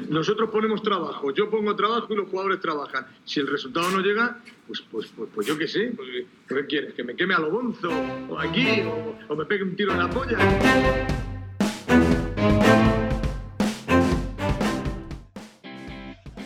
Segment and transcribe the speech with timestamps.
[0.00, 3.06] Nosotros ponemos trabajo, yo pongo trabajo y los jugadores trabajan.
[3.24, 5.92] Si el resultado no llega, pues, pues, pues, pues yo qué sé.
[5.96, 6.08] Pues,
[6.46, 6.94] ¿Qué quieres?
[6.94, 7.88] ¿Que me queme a lo bonzo?
[8.28, 8.82] ¿O aquí?
[8.82, 10.38] O, ¿O me pegue un tiro en la polla?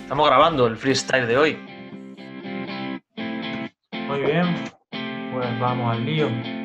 [0.02, 1.58] Estamos grabando el freestyle de hoy.
[3.92, 4.46] Muy bien,
[5.32, 6.59] pues vamos al lío.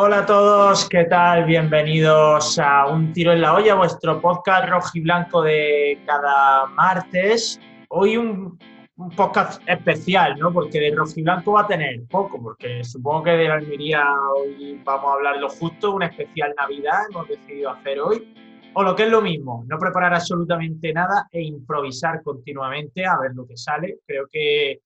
[0.00, 1.44] Hola a todos, ¿qué tal?
[1.44, 7.58] Bienvenidos a Un Tiro en la Olla, vuestro podcast rojo y blanco de cada martes.
[7.88, 8.56] Hoy un,
[8.96, 10.52] un podcast especial, ¿no?
[10.52, 14.04] Porque de rojo y blanco va a tener poco, porque supongo que de la Almería
[14.36, 18.32] hoy vamos a hablar lo justo, una especial Navidad hemos decidido hacer hoy.
[18.74, 23.32] O lo que es lo mismo, no preparar absolutamente nada e improvisar continuamente a ver
[23.34, 23.96] lo que sale.
[24.06, 24.78] Creo que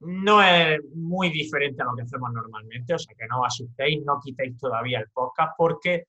[0.00, 4.02] no es muy diferente a lo que hacemos normalmente, o sea que no os asustéis,
[4.04, 6.06] no quitéis todavía el podcast porque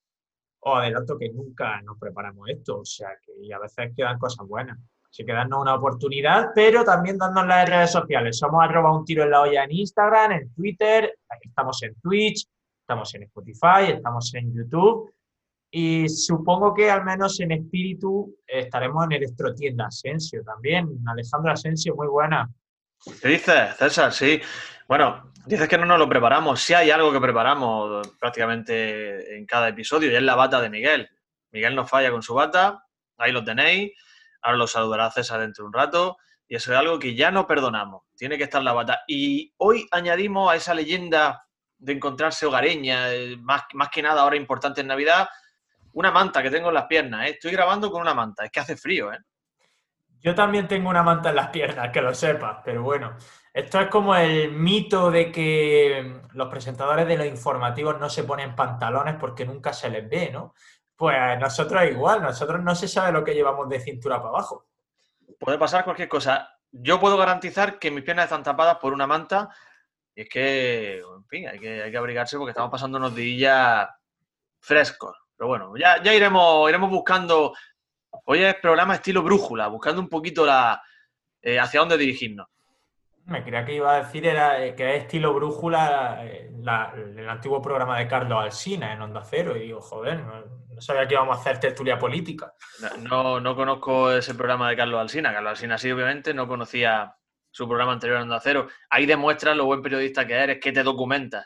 [0.62, 4.78] os adelanto que nunca nos preparamos esto, o sea que a veces quedan cosas buenas.
[5.10, 8.38] Así que una oportunidad, pero también dándonos las redes sociales.
[8.38, 12.48] Somos arroba un tiro en la olla en Instagram, en Twitter, estamos en Twitch,
[12.80, 15.14] estamos en Spotify, estamos en YouTube.
[15.70, 20.88] Y supongo que al menos en espíritu estaremos en Electrotienda Asensio también.
[21.06, 22.50] Alejandro Asensio, muy buena.
[23.04, 24.14] ¿Qué dices, César?
[24.14, 24.40] Sí.
[24.88, 26.62] Bueno, dices que no nos lo preparamos.
[26.62, 31.10] Sí hay algo que preparamos prácticamente en cada episodio y es la bata de Miguel.
[31.52, 32.86] Miguel no falla con su bata,
[33.18, 33.92] ahí lo tenéis.
[34.42, 36.18] Ahora lo saludará César dentro de un rato.
[36.48, 38.04] Y eso es algo que ya no perdonamos.
[38.16, 39.02] Tiene que estar la bata.
[39.08, 44.36] Y hoy añadimos a esa leyenda de encontrarse hogareña, eh, más, más que nada ahora
[44.36, 45.28] importante en Navidad,
[45.94, 47.28] una manta que tengo en las piernas.
[47.28, 47.32] ¿eh?
[47.32, 48.46] Estoy grabando con una manta.
[48.46, 49.20] Es que hace frío, ¿eh?
[50.22, 53.16] Yo también tengo una manta en las piernas, que lo sepas, pero bueno,
[53.54, 58.56] esto es como el mito de que los presentadores de los informativos no se ponen
[58.56, 60.54] pantalones porque nunca se les ve, ¿no?
[60.96, 64.68] Pues nosotros igual, nosotros no se sabe lo que llevamos de cintura para abajo.
[65.40, 66.56] Puede pasar cualquier cosa.
[66.72, 69.50] Yo puedo garantizar que mis piernas están tapadas por una manta
[70.14, 73.90] y es que, en fin, hay que, abrigarse porque estamos pasando unos días
[74.60, 75.18] frescos.
[75.36, 77.54] Pero bueno, ya, ya iremos, iremos buscando.
[78.26, 80.82] Hoy es programa estilo brújula, buscando un poquito la,
[81.42, 82.48] eh, hacia dónde dirigirnos.
[83.26, 87.30] Me creía que iba a decir era eh, que es estilo brújula eh, la- el
[87.30, 89.56] antiguo programa de Carlos Alsina en Onda Cero.
[89.56, 92.54] Y digo, joder, no, no sabía que íbamos a hacer tertulia política.
[93.00, 95.32] No, no conozco ese programa de Carlos Alsina.
[95.34, 97.16] Carlos Alsina sí, obviamente, no conocía
[97.52, 98.68] su programa anterior en Onda Cero.
[98.90, 101.46] Ahí demuestras lo buen periodista que eres, que te documentas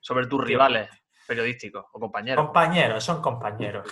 [0.00, 0.88] sobre tus rivales
[1.26, 2.44] periodísticos o compañeros.
[2.44, 3.86] Compañeros, son compañeros.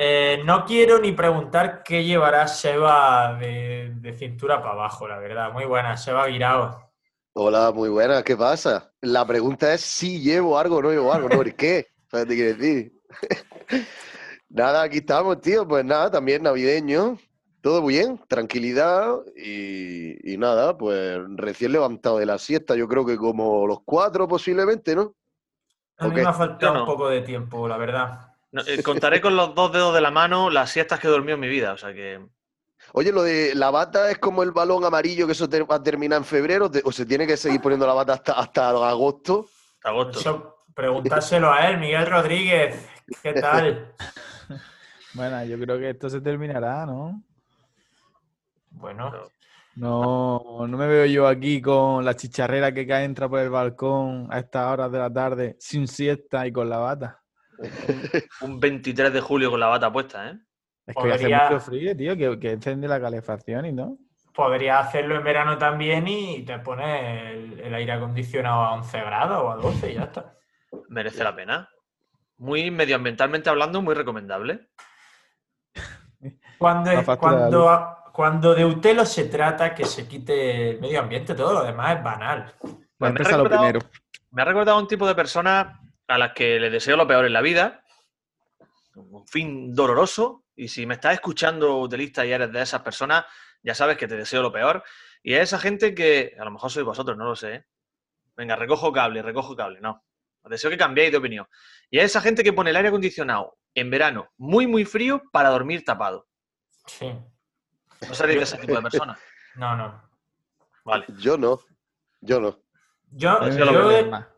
[0.00, 5.52] Eh, no quiero ni preguntar qué llevará Seba de, de cintura para abajo, la verdad.
[5.52, 6.88] Muy buena, Seba Virao.
[7.32, 8.92] Hola, muy buena, ¿qué pasa?
[9.00, 11.34] La pregunta es si llevo algo o no llevo algo, ¿no?
[11.34, 11.88] ¿Por qué?
[12.08, 12.92] ¿Sabes qué quiere decir?
[14.48, 17.18] nada, aquí estamos, tío, pues nada, también navideño,
[17.60, 23.16] todo bien, tranquilidad y, y nada, pues recién levantado de la siesta, yo creo que
[23.16, 25.16] como los cuatro posiblemente, ¿no?
[25.96, 26.80] A mí me ha faltado no.
[26.82, 28.27] un poco de tiempo, la verdad.
[28.52, 31.34] No, eh, contaré con los dos dedos de la mano las siestas que he dormido
[31.34, 31.72] en mi vida.
[31.72, 32.20] O sea que.
[32.92, 35.82] Oye, lo de la bata es como el balón amarillo que eso te- va a
[35.82, 39.48] terminar en febrero, o se tiene que seguir poniendo la bata hasta, hasta agosto.
[39.84, 40.18] Agosto.
[40.20, 42.88] Eso, preguntárselo a él, Miguel Rodríguez.
[43.22, 43.94] ¿Qué tal?
[45.14, 47.20] Bueno, yo creo que esto se terminará, ¿no?
[48.70, 49.10] Bueno,
[49.74, 54.28] No, no me veo yo aquí con la chicharrera que cae entra por el balcón
[54.30, 57.20] a estas horas de la tarde, sin siesta y con la bata.
[58.40, 60.38] Un 23 de julio con la bata puesta, ¿eh?
[60.86, 63.98] Es que hoy hace Podría- mucho frío, tío, que, que encende la calefacción y no.
[64.34, 69.42] podría hacerlo en verano también y te pones el, el aire acondicionado a 11 grados
[69.42, 70.34] o a 12 y ya está.
[70.88, 71.68] Merece la pena.
[72.38, 74.68] Muy medioambientalmente hablando, muy recomendable.
[76.56, 81.64] Cuando, cuando, cuando de Utelo se trata que se quite el medio ambiente, todo lo
[81.64, 82.52] demás es banal.
[82.60, 83.80] Pues me, ha recordado, primero.
[84.30, 87.26] me ha recordado a un tipo de personas a las que le deseo lo peor
[87.26, 87.84] en la vida.
[88.94, 90.44] Un fin doloroso.
[90.56, 93.24] Y si me estás escuchando, utilista, y eres de esas personas,
[93.62, 94.82] ya sabes que te deseo lo peor.
[95.22, 97.54] Y es esa gente que, a lo mejor sois vosotros, no lo sé.
[97.54, 97.64] ¿eh?
[98.36, 99.80] Venga, recojo cable, recojo cable.
[99.80, 100.02] No.
[100.42, 101.46] Os deseo que cambiéis de opinión.
[101.90, 105.50] Y es esa gente que pone el aire acondicionado en verano muy, muy frío para
[105.50, 106.26] dormir tapado.
[106.86, 107.12] Sí.
[108.08, 109.18] No seréis de ese tipo de personas.
[109.56, 110.08] No, no.
[110.84, 111.04] Vale.
[111.18, 111.58] Yo no,
[112.20, 112.60] yo no.
[113.10, 113.88] Yo, Pues yo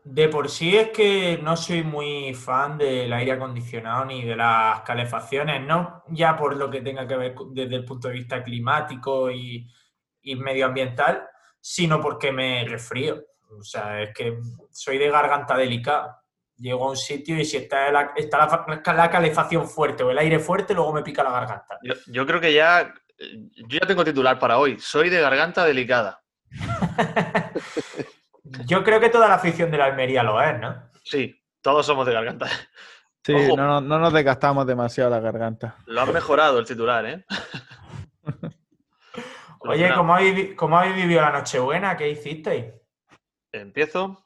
[0.03, 4.81] de, por sí es que no soy muy fan del aire acondicionado ni de las
[4.81, 9.29] calefacciones, no ya por lo que tenga que ver desde el punto de vista climático
[9.29, 9.67] y,
[10.21, 11.27] y medioambiental,
[11.59, 13.21] sino porque me resfrío.
[13.59, 14.39] O sea, es que
[14.71, 16.23] soy de garganta delicada.
[16.55, 20.17] llego a un sitio y si está, la, está la, la calefacción fuerte o el
[20.17, 21.77] aire fuerte, luego me pica la garganta.
[21.83, 22.93] Yo, yo creo que ya.
[23.67, 24.79] Yo ya tengo titular para hoy.
[24.79, 26.23] Soy de garganta delicada.
[28.43, 30.89] Yo creo que toda la afición de la Almería lo es, ¿no?
[31.03, 32.47] Sí, todos somos de garganta.
[33.23, 33.55] Sí, Ojo.
[33.55, 35.75] no, no- no nos desgastamos demasiado la garganta.
[35.85, 37.23] Lo han mejorado el titular, ¿eh?
[39.59, 41.95] Oye, ¿cómo habéis, cómo habéis vivido la Nochebuena?
[41.95, 42.65] ¿Qué hicisteis?
[43.51, 44.25] Empiezo.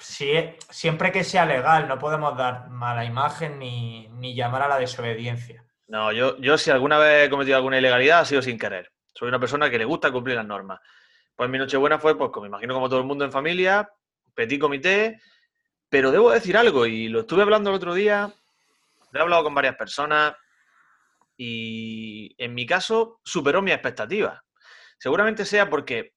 [0.00, 0.32] Sí,
[0.70, 5.64] siempre que sea legal, no podemos dar mala imagen ni, ni llamar a la desobediencia.
[5.88, 8.92] No, yo, yo si alguna vez he cometido alguna ilegalidad ha sido sin querer.
[9.14, 10.78] Soy una persona que le gusta cumplir las normas.
[11.36, 13.88] Pues mi Nochebuena fue, pues, me imagino como todo el mundo en familia,
[14.34, 15.20] petit comité,
[15.88, 18.32] pero debo decir algo, y lo estuve hablando el otro día,
[19.12, 20.34] he hablado con varias personas,
[21.36, 24.40] y en mi caso superó mis expectativas.
[24.98, 26.14] Seguramente sea porque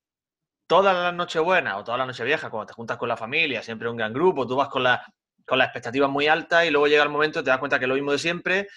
[0.67, 3.97] todas las Nochebuenas o todas las Nocheviejas, cuando te juntas con la familia, siempre un
[3.97, 5.03] gran grupo, tú vas con, la-
[5.45, 7.85] con las expectativas muy altas y luego llega el momento y te das cuenta que
[7.85, 8.67] es lo mismo de siempre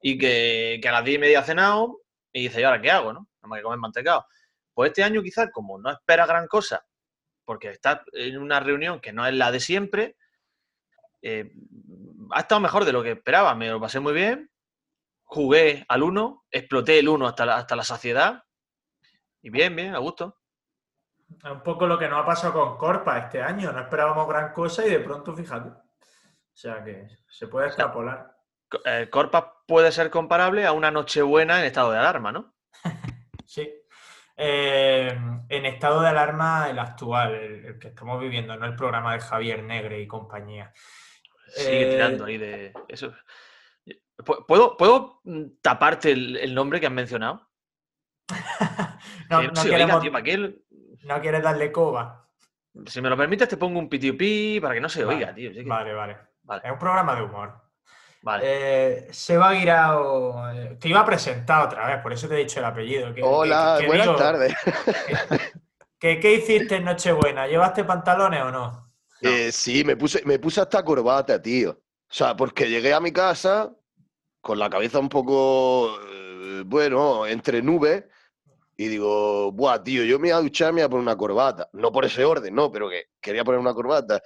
[0.00, 2.00] y que, a las 10 y media has cenado
[2.32, 3.12] y dices, ¿y ahora qué hago?
[3.12, 3.20] ¿no?
[3.20, 4.26] Nada más que comer mantecado.
[4.74, 6.84] Pues este año quizás, como no esperas gran cosa,
[7.44, 10.16] porque estás en una reunión que no es la de siempre,
[11.22, 11.52] eh,
[12.30, 13.54] ha estado mejor de lo que esperaba.
[13.54, 14.50] Me lo pasé muy bien,
[15.22, 18.44] jugué al 1, exploté el 1 hasta la, hasta la saciedad
[19.44, 20.38] y bien, bien, a gusto.
[21.28, 23.72] Es un poco lo que nos ha pasado con Corpa este año.
[23.72, 25.68] No esperábamos gran cosa y de pronto, fíjate.
[25.68, 28.34] O sea que se puede extrapolar.
[28.86, 32.54] Eh, Corpa puede ser comparable a una Nochebuena en estado de alarma, ¿no?
[33.46, 33.70] Sí.
[34.36, 35.16] Eh,
[35.48, 39.20] en estado de alarma el actual, el, el que estamos viviendo, no el programa de
[39.20, 40.72] Javier Negre y compañía.
[41.48, 43.12] Sigue Eh, tirando ahí de eso.
[44.18, 47.48] ¿Pu- ¿Puedo, ¿puedo mm, taparte el, el nombre que has mencionado?
[49.30, 50.64] No, Que no no se queremos- oiga, tío, ¿para qué el-
[51.04, 52.28] no quieres darle coba.
[52.86, 55.50] Si me lo permites, te pongo un pitiupi para que no se Vale, oiga, tío.
[55.66, 55.94] Vale.
[56.42, 56.62] Vale.
[56.64, 57.63] Es un programa de humor.
[58.24, 58.42] Vale.
[58.46, 62.58] Eh, Seba Guirao, eh, te iba a presentar otra vez, por eso te he dicho
[62.58, 63.12] el apellido.
[63.12, 64.54] que- Hola, que- que buenas tardes.
[65.98, 67.46] que- ¿Qué hiciste en Nochebuena?
[67.46, 68.88] ¿Llevaste pantalones o no?
[69.20, 69.30] No.
[69.30, 71.70] Eh, sí, me puse, me puse hasta corbata, tío.
[71.70, 73.70] O sea, porque llegué a mi casa
[74.40, 78.04] con la cabeza un poco, eh, bueno, entre nubes.
[78.76, 81.68] Y digo, buah, tío, yo me voy a duchar, me voy a poner una corbata.
[81.74, 84.20] No por ese orden, no, pero que quería poner una corbata.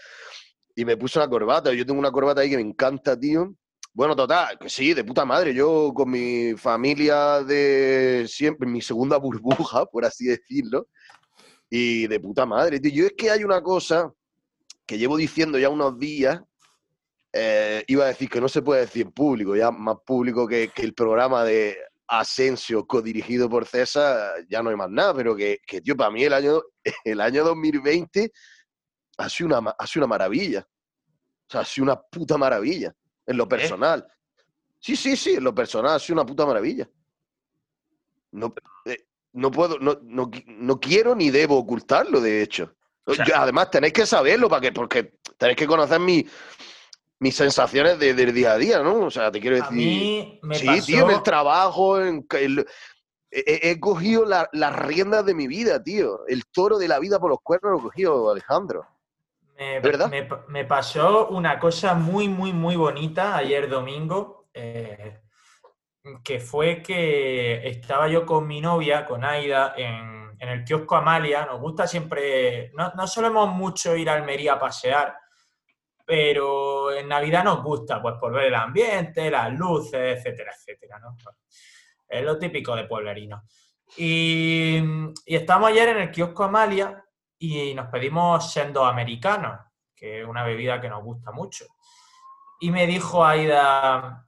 [0.75, 1.73] Y me puse una corbata.
[1.73, 3.53] Yo tengo una corbata ahí que me encanta, tío.
[3.93, 5.53] Bueno, total, que sí, de puta madre.
[5.55, 10.89] Yo con mi familia de siempre, mi segunda burbuja, por así decirlo.
[11.71, 12.93] Y de puta madre, tío.
[12.93, 14.13] Yo es que hay una cosa
[14.87, 16.41] que llevo diciendo ya unos días,
[17.33, 20.71] eh, iba a decir que no se puede decir en público, ya más público que,
[20.77, 21.77] el programa de
[22.07, 26.25] Asensio, codirigido por César, ya no hay más nada, pero que, que, tío, para mí
[26.25, 26.63] el año,
[27.05, 28.33] el año 2020
[29.19, 30.67] ha sido, una, una maravilla.
[31.53, 32.95] O ha sido una puta maravilla,
[33.29, 34.07] en lo personal.
[34.81, 36.89] Sí, sí, sí, en lo personal ha sido una puta maravilla.
[38.33, 38.55] No,
[38.85, 42.75] eh, no puedo, no, no, no quiero ni debo ocultarlo, de hecho.
[43.05, 46.27] O sea- Yo- además, tenéis que saberlo para que, porque tenéis que conocer mi-
[47.21, 49.07] mis sensaciones de- del día a día, ¿no?
[49.07, 49.77] O sea, te quiero A decir.
[49.77, 50.87] mí me sí, pasó...
[50.87, 52.27] tío, en el trabajo, en,
[53.31, 56.27] he, cogido la- las riendas de mi vida, tío.
[56.27, 58.87] El toro de la vida por los cuernos lo he cogido Alejandro.
[59.59, 60.09] Me, ¿Verdad?
[60.09, 65.21] me- me pasó una cosa muy, muy, muy bonita ayer domingo, eh,
[66.23, 71.45] que fue que estaba yo con mi novia, con Aida, en, en el kiosco Amalia.
[71.47, 75.17] Nos gusta siempre, no, no solemos mucho ir a Almería a pasear,
[76.07, 81.17] pero en Navidad nos gusta, pues por ver el ambiente, las luces, etcétera, etcétera, ¿no?
[82.09, 83.43] Es lo típico de pueblerino.
[83.97, 84.79] Y,
[85.27, 87.05] y estamos ayer en el kiosco Amalia
[87.39, 89.61] y nos pedimos sendo americanos,
[89.95, 91.67] que es una bebida que nos gusta mucho.
[92.61, 94.25] Y me dijo Aida,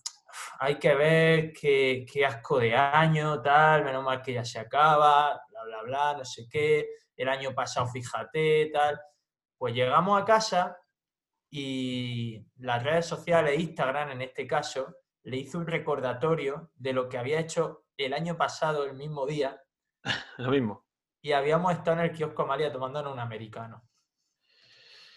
[0.58, 5.40] hay que ver qué, qué asco de año, tal, menos mal que ya se acaba,
[5.48, 9.00] bla, bla, bla, no sé qué, el año pasado fíjate, tal.
[9.58, 10.76] Pues llegamos a casa
[11.50, 17.18] y las redes sociales, Instagram en este caso, le hizo un recordatorio de lo que
[17.18, 19.60] había hecho el año pasado, el mismo día,
[20.38, 20.84] Lo mismo.
[21.22, 23.82] Y habíamos estado en el kiosco Amalia tomándonos un americano.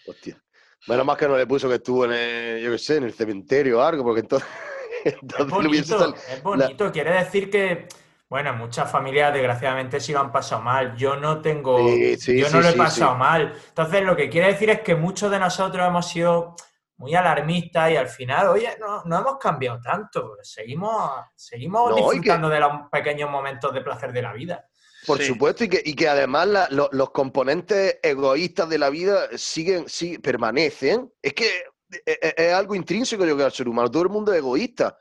[0.06, 0.40] Hostia.
[0.86, 3.14] Menos mal que no le puso que estuvo en el, yo qué sé, en el
[3.14, 4.48] cementerio o algo, porque entonces,
[5.04, 6.92] Es entonces bonito, es bonito.
[6.92, 7.88] Quiere decir que,
[8.28, 10.96] bueno, muchas familias desgraciadamente sí lo han pasado mal.
[10.96, 13.54] Yo no tengo, Sí, sí, yo no sí, lo he pasado mal.
[13.68, 16.54] Entonces, lo que quiere decir es que muchos de nosotros hemos sido
[16.96, 20.36] muy alarmistas y al final, oye, no, no hemos cambiado tanto.
[20.42, 24.66] Seguimos, seguimos No, y que- disfrutando de los pequeños momentos de placer de la vida.
[25.06, 25.26] Por Sí.
[25.26, 29.84] supuesto, y que, y que además la- lo- los componentes egoístas de la vida siguen,
[29.88, 31.12] sí, permanecen.
[31.20, 31.46] Es que
[31.90, 33.90] es, es- es algo intrínseco yo creo al ser humano.
[33.90, 34.96] Todo el mundo es egoísta.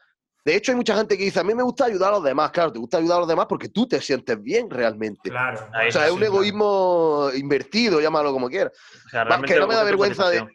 [0.46, 2.52] De hecho, hay mucha gente que dice, a mí me gusta ayudar a los demás.
[2.52, 5.30] Claro, te gusta ayudar a los demás porque tú te sientes bien realmente.
[5.30, 5.70] Claro.
[5.74, 6.34] Ahí O sea, es un Sí, claro.
[6.36, 8.74] egoísmo invertido, llámalo como quieras.
[9.06, 10.46] O sea, realmente que no me da vergüenza de-.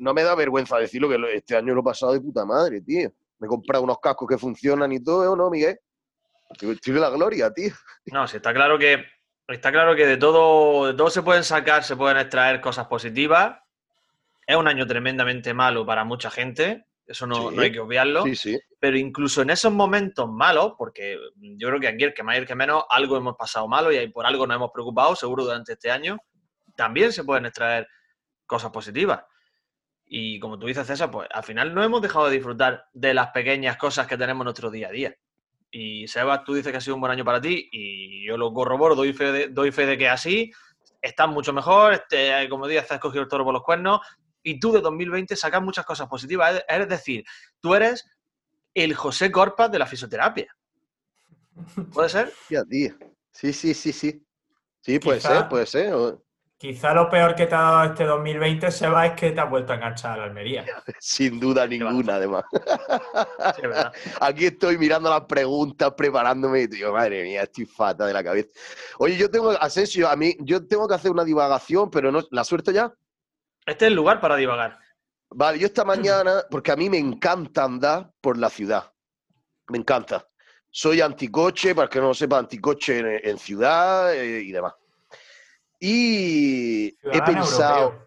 [0.00, 3.12] No me da vergüenza decirlo que este año lo he pasado de puta madre, tío.
[3.38, 5.78] Me he comprado unos cascos que funcionan y todo, ¿o ¿no, Miguel?
[6.58, 7.72] De la gloria, tío.
[8.06, 9.04] No, sí, está claro que
[9.46, 13.58] está claro que de todo, de todo se pueden sacar, se pueden extraer cosas positivas.
[14.46, 17.56] Es un año tremendamente malo para mucha gente, eso no, Sí.
[17.56, 18.24] no hay que obviarlo.
[18.24, 18.60] Sí, sí.
[18.78, 22.38] Pero incluso en esos momentos malos, porque yo creo que aquí el que más y
[22.38, 25.72] el que menos, algo hemos pasado malo y por algo nos hemos preocupado, seguro durante
[25.74, 26.18] este año,
[26.74, 27.86] también se pueden extraer
[28.46, 29.22] cosas positivas.
[30.06, 33.28] Y como tú dices, César, pues al final no hemos dejado de disfrutar de las
[33.30, 35.14] pequeñas cosas que tenemos en nuestro día a día.
[35.70, 38.52] Y Sebas, tú dices que ha sido un buen año para ti y yo lo
[38.52, 40.52] corroboro, doy fe de, doy fe de que es así.
[41.00, 44.00] Estás mucho mejor, este, como dices, has cogido el toro por los cuernos
[44.42, 46.62] y tú de 2020 sacas muchas cosas positivas.
[46.68, 47.24] Es, decir,
[47.60, 48.04] tú eres
[48.74, 50.54] el José Corpas de la fisioterapia.
[51.92, 52.32] ¿Puede ser?
[53.32, 54.26] Sí, sí, sí, sí.
[54.80, 55.94] Sí, puede Quizá- ser, puede ser.
[56.60, 59.72] Quizá lo peor que te ha dado este 2020, Seba, es que te has vuelto
[59.72, 60.62] a enganchar a la Almería.
[61.00, 62.44] Sin duda ninguna, además.
[63.56, 63.62] Sí.
[64.20, 68.50] Aquí estoy mirando las preguntas, preparándome y digo, madre mía, estoy fata de la cabeza.
[68.98, 72.44] Oye, yo tengo, Asensio, a mí, yo tengo que hacer una divagación, pero no, ¿la
[72.44, 72.92] suelto ya?
[73.64, 74.78] Este es el lugar para divagar.
[75.30, 78.92] Vale, yo esta mañana, porque a mí me encanta andar por la ciudad.
[79.68, 80.28] Me encanta.
[80.68, 84.74] Soy anticoche, para el que no lo sepa, anticoche en, en ciudad eh, y demás.
[85.80, 88.06] Y he pensado, europeo.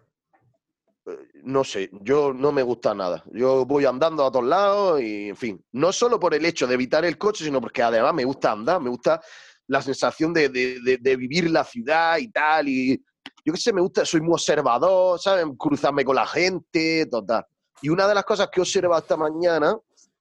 [1.42, 3.24] no sé, yo no me gusta nada.
[3.32, 6.74] Yo voy andando a todos lados y, en fin, no solo por el hecho de
[6.74, 9.20] evitar el coche, sino porque además me gusta andar, me gusta
[9.66, 12.68] la sensación de, de- de- de vivir la ciudad y tal.
[12.68, 13.02] Y
[13.44, 15.44] yo qué sé, me gusta, soy muy observador, ¿sabes?
[15.58, 17.44] Cruzarme con la gente, total.
[17.82, 19.76] Y una de las cosas que he observado esta mañana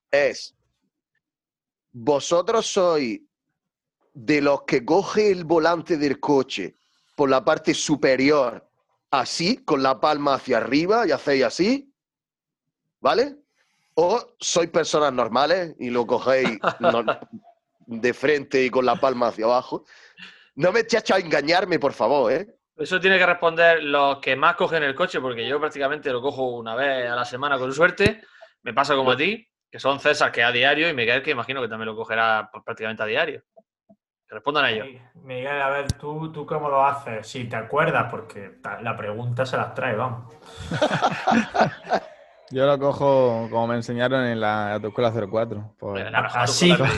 [0.09, 0.55] es,
[1.91, 3.21] vosotros sois
[4.13, 6.75] de los que coge el volante del coche
[7.15, 8.67] por la parte superior,
[9.11, 11.93] así, con la palma hacia arriba y hacéis así,
[12.99, 13.35] ¿vale?
[13.95, 16.57] O sois personas normales y lo cogéis
[17.85, 19.85] de frente y con la palma hacia abajo.
[20.55, 22.47] No me echéis a engañarme, por favor, ¿eh?
[22.75, 26.57] Eso tiene que responder los que más cogen el coche, porque yo prácticamente lo cojo
[26.57, 28.21] una vez a la semana con suerte.
[28.63, 31.61] Me pasa como a ti, que son César que a diario y Miguel que imagino
[31.61, 33.43] que también lo cogerá pues, prácticamente a diario.
[34.33, 34.87] Respondan a ellos.
[35.23, 37.27] Miguel, a ver, ¿tú, ¿tú cómo lo haces?
[37.27, 40.33] Si te acuerdas, porque la pregunta se las trae, vamos.
[42.49, 45.73] Yo lo cojo como me enseñaron en la autoescuela 04.
[45.77, 46.69] por- La Así.
[46.69, 46.89] la vida.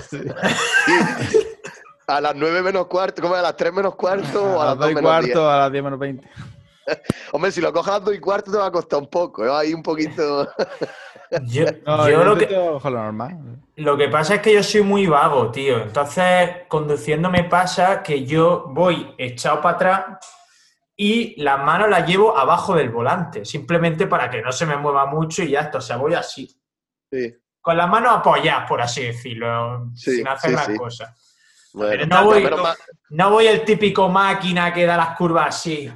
[0.00, 0.18] Sí.
[2.08, 3.40] A las nueve menos cuarto, ¿cómo es?
[3.40, 5.50] A las tres menos cuarto o a, a las las dos 2 y menos cuarto,
[5.50, 6.28] a las 10 menos 20.
[7.32, 9.44] Hombre, si lo coges a las dos y cuarto te va a costar un poco,
[9.44, 9.50] ¿eh?
[9.52, 10.48] Ahí un poquito...
[11.42, 12.46] Yo, No, yo yo lo, que,
[12.90, 13.38] normal.
[13.76, 15.78] lo que pasa es que yo soy muy vago, tío.
[15.82, 20.04] Entonces, conduciendo me pasa que yo voy echado para atrás
[20.96, 25.06] y las manos las llevo abajo del volante, simplemente para que no se me mueva
[25.06, 25.78] mucho y ya está.
[25.78, 26.48] O sea, voy así.
[27.10, 30.76] Sí, Con las manos apoyadas, por así decirlo, Sí, sin hacer sí, las sí.
[30.76, 31.70] cosas.
[31.74, 32.06] bueno.
[32.06, 32.48] No voy-
[33.10, 35.92] No voy el típico máquina que da las curvas así.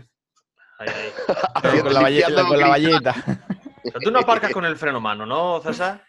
[1.60, 2.68] Con la, con la cristal.
[2.70, 3.14] valleta.
[3.82, 6.04] Pero tú no aparcas con el freno mano, ¿no, César?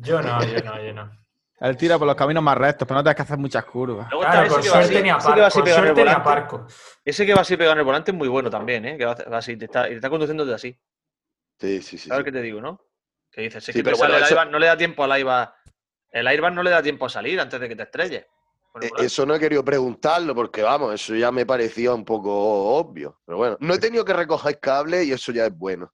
[0.00, 1.10] Yo no, yo no, yo no.
[1.58, 4.08] Él tira por los caminos más rectos, pero no tienes que hacer muchas curvas.
[4.10, 5.08] Luego está Claro, ese con que va así- suerte ni
[5.70, 6.66] ese que va aparco.
[7.04, 8.98] Ese que va así pegado en el volante es muy bueno también, ¿eh?
[8.98, 10.78] Que va así, te está, y te está conduciendo desde así.
[11.58, 12.08] Sí, sí, sí.
[12.08, 12.24] ¿Sabes sí.
[12.26, 12.78] qué te digo, no?
[13.32, 15.12] Que dices, Sí, es que pero bueno, el eso- airbag, no le da tiempo al
[15.12, 15.54] airbag.
[16.10, 18.26] El airbag no le da tiempo a salir antes de que te estrelles.
[18.74, 19.04] volante.
[19.06, 22.30] Eso no he querido preguntarlo porque, vamos, eso ya me parecía un poco
[22.76, 23.18] obvio.
[23.24, 25.90] Pero bueno, no he tenido que recoger cable y eso ya es bueno.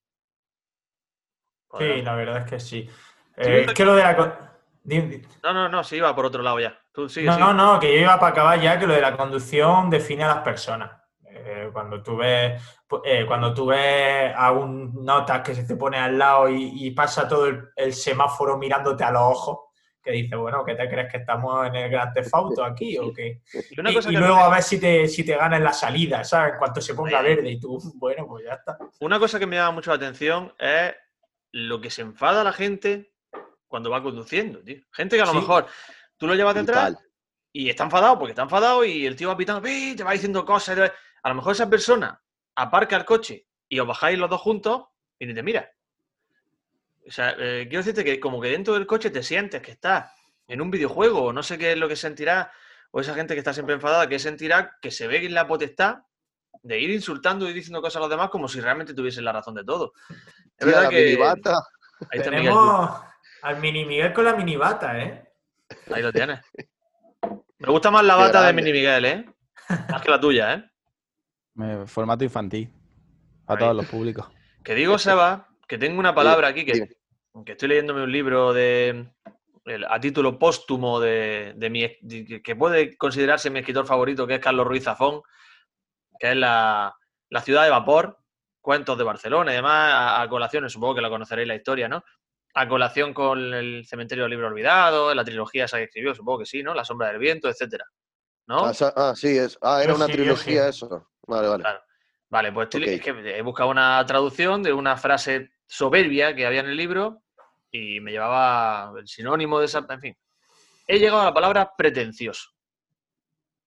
[1.73, 1.97] Joder.
[1.97, 2.89] Sí, la verdad es que sí.
[3.37, 4.51] Eh, es que lo de la...
[4.85, 6.79] di- No, no, no, sí iba por otro lado ya.
[6.93, 7.45] Tú sigue, No, sigue.
[7.47, 10.29] no, no, que yo iba para acabar ya que lo de la conducción define a
[10.29, 10.91] las personas.
[11.25, 12.61] Eh, cuando tú ves,
[13.05, 16.91] eh, cuando tú ves a un nota que se te pone al lado y, y
[16.91, 19.59] pasa todo el, el semáforo mirándote a los ojos,
[20.03, 23.41] que dice, bueno, ¿qué te crees que estamos en el Gran Tefauto aquí o qué?
[23.71, 25.61] Y una Y, cosa y que luego me- a ver si te, si te ganas
[25.61, 26.53] la salida, ¿sabes?
[26.53, 27.35] En cuanto se ponga Ahí.
[27.37, 28.77] verde y tú, bueno, pues ya está.
[29.01, 30.93] Una cosa que me llama mucho la atención es
[31.53, 33.13] lo que se enfada la gente
[33.69, 34.83] cuando va conduciendo, tío.
[34.93, 35.39] Gente que a lo Sí.
[35.39, 35.67] mejor
[36.17, 36.95] tú lo llevas detrás
[37.53, 40.45] y está enfadado porque está enfadado y el tío va pitando, "Pi", te va diciendo
[40.45, 40.93] cosas.
[41.23, 42.21] A lo mejor esa persona
[42.57, 44.85] aparca el coche y os bajáis los dos juntos
[45.19, 45.71] y ni te mira.
[47.07, 50.13] O sea, eh, quiero decirte que como que dentro del coche te sientes que estás
[50.47, 52.53] en un videojuego o no sé qué es lo que sentirá,
[52.91, 56.03] o esa gente que está siempre enfadada, que sentirá que se ve en la potestad
[56.63, 59.55] de ir insultando y diciendo cosas a los demás como si realmente tuviesen la razón
[59.55, 59.93] de todo.
[60.57, 61.05] Es verdad la que.
[61.05, 61.55] minibata.
[62.11, 62.45] Ahí está Miguel.
[62.47, 63.01] Tenemos
[63.43, 65.33] al mini Miguel con la mini bata, ¿eh?
[65.93, 66.41] Ahí lo tienes.
[67.59, 68.53] Me gusta más la Qué bata de.
[68.53, 69.27] Mini Miguel, ¿eh?
[69.91, 71.85] Más que la tuya, ¿eh?
[71.87, 72.73] Formato infantil.
[73.47, 73.59] A Ahí.
[73.59, 74.27] todos los públicos.
[74.65, 76.89] Que digo, Seba, que tengo una palabra aquí que,
[77.45, 79.09] que estoy leyéndome un libro de
[79.89, 84.35] a título póstumo de, de mi de- que- que puede considerarse mi escritor favorito, que
[84.35, 85.23] es Carlos Ruiz Zafón,
[86.23, 86.95] que es la,
[87.31, 88.17] la ciudad de vapor,
[88.61, 92.05] cuentos de Barcelona y demás, a, a colación, supongo que la conoceréis la historia, ¿no?
[92.55, 96.47] A colación con el cementerio del libro olvidado, la trilogía esa que escribió, supongo que
[96.47, 96.75] sí, ¿no?
[96.75, 97.87] La sombra del viento, etcétera.
[98.47, 98.67] ¿no?
[98.67, 99.59] Ah, ah, sí, es.
[99.63, 100.69] Ah, era Yo una sí, trilogía sí.
[100.69, 101.09] eso.
[101.27, 101.63] Vale, vale.
[101.65, 101.83] Claro.
[102.29, 102.89] Vale, pues estoy- Ok.
[102.89, 107.25] es que he buscado una traducción de una frase soberbia que había en el libro
[107.73, 109.85] y me llevaba el sinónimo de esa.
[109.91, 110.17] En fin.
[110.87, 112.51] He llegado a la palabra pretencioso.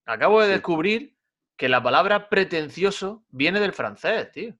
[0.06, 0.54] Acabo de Sí.
[0.54, 1.15] descubrir
[1.58, 4.56] que la palabra pretencioso viene del francés, tío.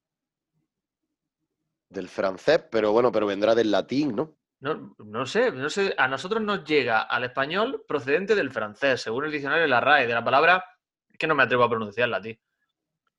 [1.90, 4.38] Del francés, pero bueno, pero vendrá del latín, ¿no?
[4.60, 5.94] No, no sé, no sé.
[5.98, 10.08] A nosotros nos llega al español procedente del francés, según el diccionario de la RAE,
[10.08, 10.66] de la palabra.
[11.10, 12.36] Es que no me atrevo a pronunciarla, tío.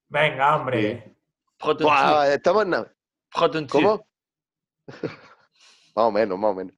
[0.09, 1.16] Venga, hombre.
[1.61, 3.66] Buah, estamos en.
[3.68, 4.06] ¿Cómo?
[5.95, 6.75] más o menos, más o menos.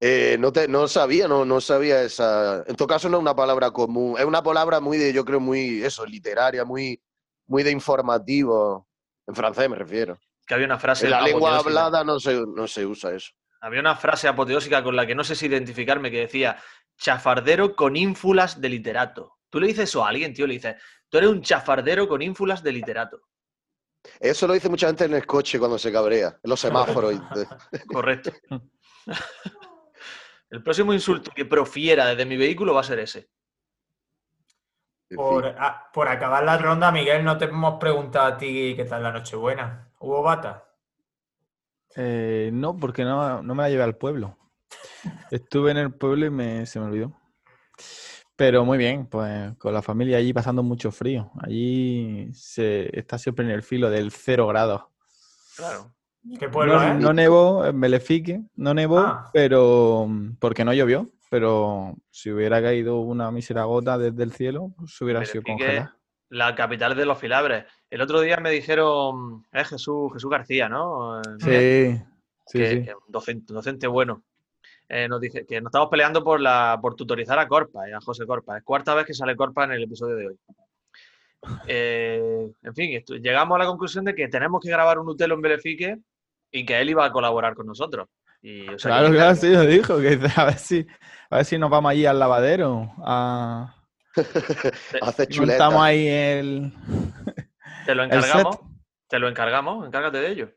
[0.00, 2.62] Eh, no, te, no sabía, no, no sabía esa.
[2.66, 4.18] En todo caso, no es una palabra común.
[4.18, 7.00] Es una palabra muy de, yo creo, muy, eso, literaria, muy,
[7.46, 8.86] muy de informativo.
[9.26, 10.18] En francés me refiero.
[10.46, 11.06] Que había una frase.
[11.06, 13.32] En la lengua hablada no se, no se usa eso.
[13.60, 16.58] Había una frase apoteósica con la que no sé si identificarme que decía
[16.98, 19.38] chafardero con ínfulas de literato.
[19.48, 20.76] Tú le dices eso a alguien, tío, le dices,
[21.08, 23.22] tú eres un chafardero con ínfulas de literato.
[24.20, 27.14] Eso lo dice mucha gente en el coche cuando se cabrea, en los semáforos.
[27.88, 28.30] Correcto.
[30.50, 33.28] El próximo insulto que profiera desde mi vehículo va a ser ese.
[35.14, 35.54] Por, fin.
[35.58, 39.12] a- por acabar la ronda, Miguel, no te hemos preguntado a ti qué tal la
[39.12, 39.90] Nochebuena.
[40.00, 40.64] ¿Hubo bata?
[41.96, 44.36] Eh, no, porque no, no me la llevé al pueblo.
[45.30, 47.12] Estuve en el pueblo y me, se me olvidó.
[48.34, 51.30] Pero muy bien, pues con la familia allí pasando mucho frío.
[51.40, 54.82] Allí se está siempre en el filo del cero grados.
[55.56, 55.94] Claro.
[56.38, 56.94] ¿Qué pueblo no, es?
[56.98, 59.30] no nevó en Melefique, no nevó, Ah.
[59.32, 60.08] pero
[60.40, 61.10] porque no llovió.
[61.28, 65.96] Pero si hubiera caído una mísera gota desde el cielo, pues hubiera sido congelada.
[66.28, 67.64] La capital de los filabres.
[67.90, 71.20] El otro día me dijeron, es Jesús, Jesús García, ¿no?
[71.46, 72.04] Eh, Sí,
[72.46, 72.84] sí, que, sí.
[72.84, 74.22] que un docente, docente bueno.
[74.88, 78.00] Eh, nos dice que nos estamos peleando por la por tutorizar a Corpa y a
[78.00, 78.56] José Corpa.
[78.58, 80.38] Es cuarta vez que sale Corpa en el episodio de hoy.
[81.66, 85.40] Eh, en fin, llegamos a la conclusión de que tenemos que grabar un Utelo en
[85.42, 85.98] Belefique
[86.56, 88.08] y que él iba a colaborar con nosotros.
[88.40, 89.98] Y, o sea, Claro, que- claro, sí, lo dijo.
[89.98, 90.86] Que dice, a ver si,
[91.30, 92.92] a ver si nos vamos allí al lavadero.
[93.04, 93.74] A...
[95.02, 95.64] Hace chuleta.
[95.64, 96.72] Montamos ahí el.
[97.86, 98.58] te lo encargamos.
[99.08, 100.50] Te lo encargamos, encárgate de ello.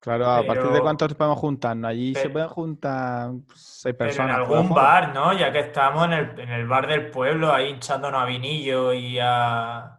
[0.00, 1.90] Claro, ¿a partir de cuántos podemos juntarnos?
[1.90, 4.46] Allí se pueden juntar seis Pero en personas.
[4.46, 5.32] por algún bar, ¿no?
[5.36, 9.18] Ya que estamos en el, en el bar del pueblo, ahí hinchándonos a vinillo y
[9.20, 9.97] a,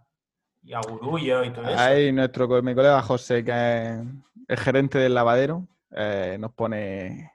[0.62, 1.80] y a gurullo y todo eso.
[1.80, 4.00] Ahí nuestro mi colega José, que es
[4.48, 7.32] el gerente del lavadero, eh, nos pone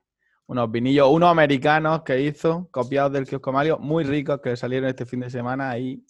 [0.47, 5.07] unos vinillos, unos americanos que hizo, copiados del kiosco Mario, muy ricos que salieron este
[5.07, 6.05] fin de semana ahí.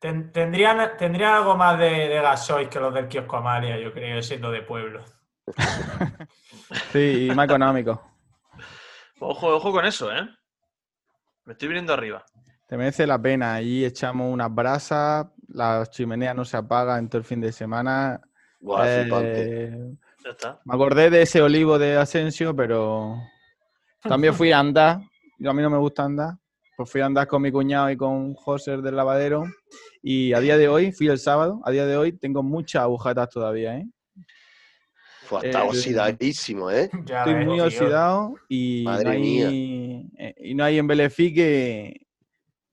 [0.00, 4.22] Ten- tendrían, tendrían algo más de, de gasoil que los del kiosco Amalia, yo creo,
[4.22, 5.02] siendo de pueblo.
[6.92, 7.98] Sí, y más económicos.
[9.20, 10.28] Ojo, ojo con eso, ¿eh?
[11.44, 12.24] Me estoy viniendo arriba.
[12.66, 13.54] Te merece la pena.
[13.54, 18.20] Allí echamos unas brasas, la chimenea no se apaga en todo el fin de semana.
[18.60, 18.84] Buah.
[18.86, 19.78] Eh,
[20.24, 20.60] Ya está.
[20.64, 23.16] me acordé de ese olivo de Asensio, pero
[24.02, 25.00] también fui a andar.
[25.38, 26.34] Yo a mí no me gusta andar.
[26.76, 29.44] Pues fui a andar con mi cuñado y con José del lavadero.
[30.02, 33.28] Y a día de hoy, fui el sábado, a día de hoy tengo muchas agujetas
[33.30, 33.86] todavía, ¿eh?
[35.22, 36.90] Fue hasta eh, oxidadísimo, ¿eh?
[36.92, 37.64] Estoy ves, muy tío.
[37.64, 42.06] oxidado y no, Madre hay, eh, y no hay en Belefique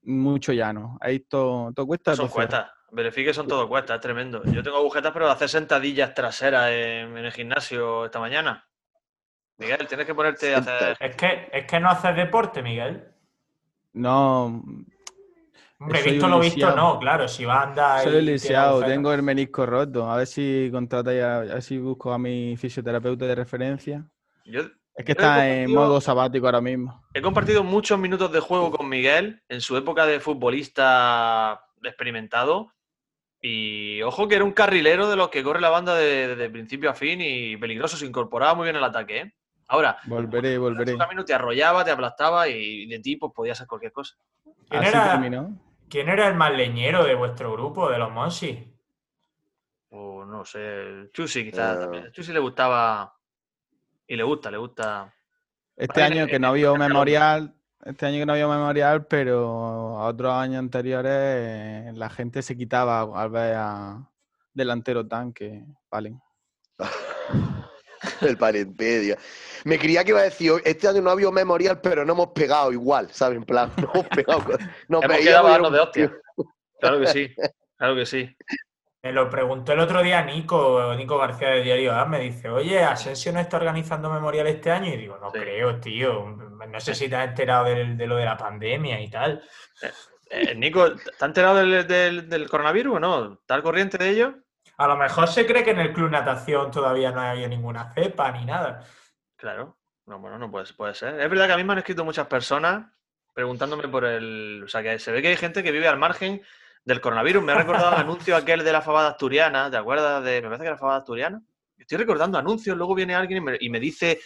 [0.04, 0.98] mucho llano.
[1.02, 2.16] Ahí todo, todo cuesta.
[2.16, 2.72] Son cuestas.
[2.92, 4.44] Verifique son todo cuestas, es tremendo.
[4.46, 8.68] Yo tengo agujetas, pero de hacer sentadillas traseras en, en el gimnasio esta mañana.
[9.58, 10.98] Miguel, tienes que ponerte a hacer.
[11.00, 13.08] Es que, es que no haces deporte, Miguel.
[13.94, 14.62] No,
[15.82, 18.04] Hombre, visto lo visto, no, claro, si va a andar.
[18.04, 20.12] soy lisiado, tengo el menisco roto.
[20.12, 24.06] A ver si contratáis, a, a ver si busco a mi fisioterapeuta de referencia.
[24.46, 24.62] Yo
[25.02, 27.04] Es que está en modo sabático ahora mismo.
[27.14, 32.72] he compartido muchos minutos de juego con Miguel en su época de futbolista experimentado.
[33.42, 36.92] Y ojo que era un carrilero de los que corre la banda de, de principio
[36.92, 39.18] a fin y peligroso, se incorporaba muy bien al ataque.
[39.20, 39.34] ¿eh?
[39.68, 40.96] Ahora, Volveré, volveré.
[40.98, 44.16] camino te arrollaba, te aplastaba y de ti pues podía ser cualquier cosa.
[44.70, 45.60] ¿Quién Así era, terminó.
[45.90, 48.72] ¿Quién era el más leñero de vuestro grupo, de los Monsi?
[49.90, 51.80] O no sé, Chusi quizás.
[51.80, 52.12] También.
[52.12, 53.18] Chusi le gustaba
[54.12, 55.14] y le gusta, le gusta.
[55.78, 60.34] Este año que- no había memorial, este año que no había memorial, pero a otros
[60.34, 64.06] años anteriores eh, la gente se quitaba al ver a
[64.54, 66.20] delantero tanque, vale.
[68.20, 69.18] El palenpedia.
[69.64, 72.32] Me creía que iba a decir, este año no ha habido memorial, pero no hemos
[72.32, 73.38] pegado igual, ¿sabes?
[73.38, 74.44] En plan, no hemos pegado.
[74.90, 76.12] Nos Hemos quedado de hostia.
[76.82, 77.34] Claro que sí,
[77.78, 78.36] claro que sí.
[79.04, 82.84] Me lo preguntó el otro día Nico, Nico García de Diario A, me dice, oye,
[82.84, 84.94] Asensio no está organizando memorial este año.
[84.94, 85.40] Y digo, no Sí.
[85.40, 86.26] creo, tío.
[86.68, 89.44] No sé si te has enterado de, lo de la pandemia y tal.
[90.30, 93.34] Eh, Nico, ¿te has enterado del, del- del coronavirus o no?
[93.34, 94.36] ¿Estás al corriente de ello?
[94.78, 98.32] A lo mejor se cree que en el club natación todavía no había ninguna cepa
[98.32, 98.84] ni nada.
[99.36, 99.78] Claro.
[100.06, 101.20] No, bueno, no puede, puede ser.
[101.20, 102.86] Es verdad que a mí me han escrito muchas personas
[103.34, 104.62] preguntándome por el...
[104.64, 106.42] O sea, que se ve que hay gente que vive al margen
[106.86, 107.44] del coronavirus.
[107.44, 109.70] Me ha recordado el anuncio aquel de la fabada asturiana.
[109.72, 110.42] ¿Te acuerdas de...?
[110.42, 111.42] Me parece que era la fabada asturiana.
[111.78, 114.20] Estoy recordando anuncios, luego viene alguien y me, y me dice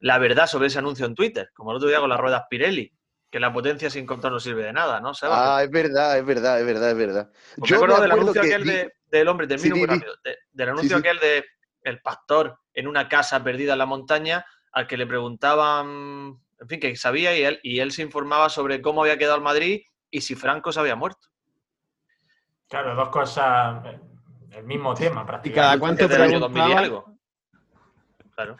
[0.00, 1.50] la verdad sobre ese anuncio en Twitter.
[1.54, 2.92] Como el otro día con las ruedas Pirelli.
[3.30, 5.12] Que la potencia sin control no sirve de nada, ¿no?
[5.22, 7.30] Ah, es verdad, es verdad, es verdad, es verdad.
[7.58, 10.38] Pues me acuerdo del anuncio aquel di- de- del hombre, termino Sí, muy rápido, de-
[10.52, 11.00] del anuncio sí.
[11.00, 11.44] aquel de
[11.82, 16.80] el pastor en una casa perdida en la montaña, al que le preguntaban, en fin,
[16.80, 20.20] que sabía y él, y él se informaba sobre cómo había quedado el Madrid y
[20.20, 21.28] si Franco se había muerto.
[22.68, 24.00] Claro, dos cosas, eh,
[24.52, 25.54] el mismo tema ¿Y prácticamente.
[25.54, 26.84] cada cuánto Desde el año 2000 y preguntaba?
[26.84, 27.18] algo.
[28.34, 28.56] Claro.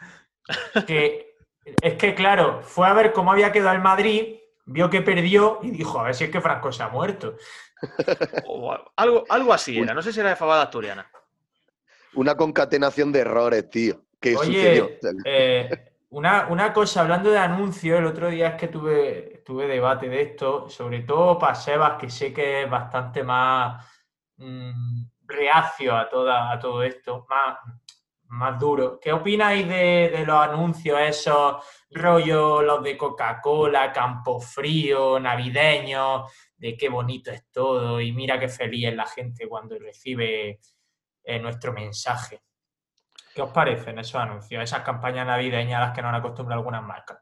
[0.87, 1.35] que
[1.81, 5.71] es que, claro, fue a ver cómo había quedado el Madrid, vio que perdió y
[5.71, 7.35] dijo, a ver si es que Franco se ha muerto.
[8.47, 11.07] O algo, algo así era, no sé si era de Fabada Asturiana.
[12.15, 14.01] Una concatenación de errores, tío.
[14.19, 14.89] ¿Qué Oye, sucedió?
[15.25, 20.09] eh, una, una cosa, hablando de anuncios, el otro día es que tuve, tuve debate
[20.09, 23.85] de esto, sobre todo para Sebas, que sé que es bastante más
[24.37, 27.57] mm, reacio a, toda, a todo esto, más,
[28.29, 28.99] más duro.
[28.99, 36.75] ¿Qué opináis de, de los anuncios esos, rollo los de Coca-Cola, Campo Frío, navideños, de
[36.75, 40.59] qué bonito es todo y mira qué feliz es la gente cuando recibe
[41.23, 42.41] eh, nuestro mensaje?
[43.33, 46.83] ¿Qué os parecen esos anuncios, esas campañas navideñas a las que nos han acostumbrado algunas
[46.83, 47.19] marcas?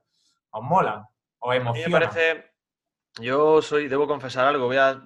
[0.52, 1.06] ¿Os molan?
[1.40, 2.10] ¿Os A mí me emocionan?
[2.10, 2.55] parece,
[3.20, 5.02] yo soy, debo confesar algo, voy a,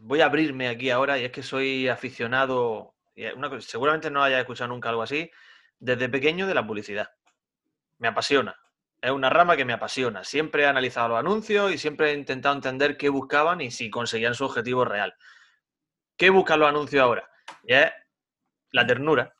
[0.00, 2.94] voy a, abrirme aquí ahora y es que soy aficionado,
[3.36, 5.30] una seguramente no haya escuchado nunca algo así,
[5.78, 7.10] desde pequeño de la publicidad.
[7.98, 8.56] Me apasiona,
[9.00, 10.24] es una rama que me apasiona.
[10.24, 14.34] Siempre he analizado los anuncios y siempre he intentado entender qué buscaban y si conseguían
[14.34, 15.14] su objetivo real.
[16.16, 17.28] ¿Qué buscan los anuncios ahora?
[17.64, 17.92] Y es
[18.70, 19.34] la ternura.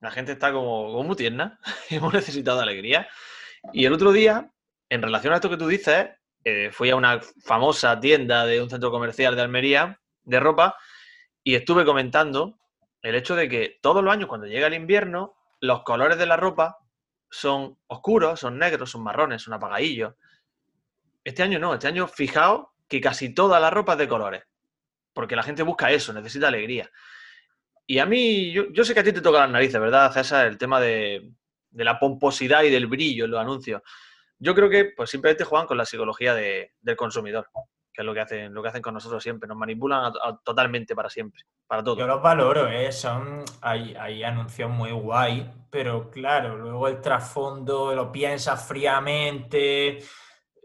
[0.00, 1.58] La gente está como, como muy tierna,
[1.90, 3.08] hemos necesitado alegría.
[3.72, 4.52] Y el otro día,
[4.88, 6.10] en relación a esto que tú dices,
[6.48, 10.76] eh, fui a una famosa tienda de un centro comercial de Almería de ropa
[11.42, 12.60] y estuve comentando
[13.02, 16.36] el hecho de que todos los años cuando llega el invierno, los colores de la
[16.36, 16.78] ropa
[17.28, 20.14] son oscuros, son negros, son marrones, son apagadillos.
[21.24, 24.44] Este año no, este año fijaos que casi toda la ropa es de colores,
[25.12, 26.88] porque la gente busca eso, necesita alegría.
[27.88, 30.46] Y a mí, yo, sé que a ti te toca las narices, ¿verdad, César?
[30.46, 31.28] El tema de,
[31.70, 33.82] de la pomposidad y del brillo en los anuncios.
[34.38, 37.48] Yo creo que pues simplemente juegan con la psicología de- del consumidor,
[37.92, 40.12] que es lo que hacen, lo que hacen con nosotros siempre, nos manipulan
[40.44, 41.96] totalmente para siempre, para todo.
[41.98, 42.92] Yo los valoro, ¿eh?
[42.92, 49.98] Son, hay, hay anuncios muy guay, pero claro, luego el trasfondo lo piensas fríamente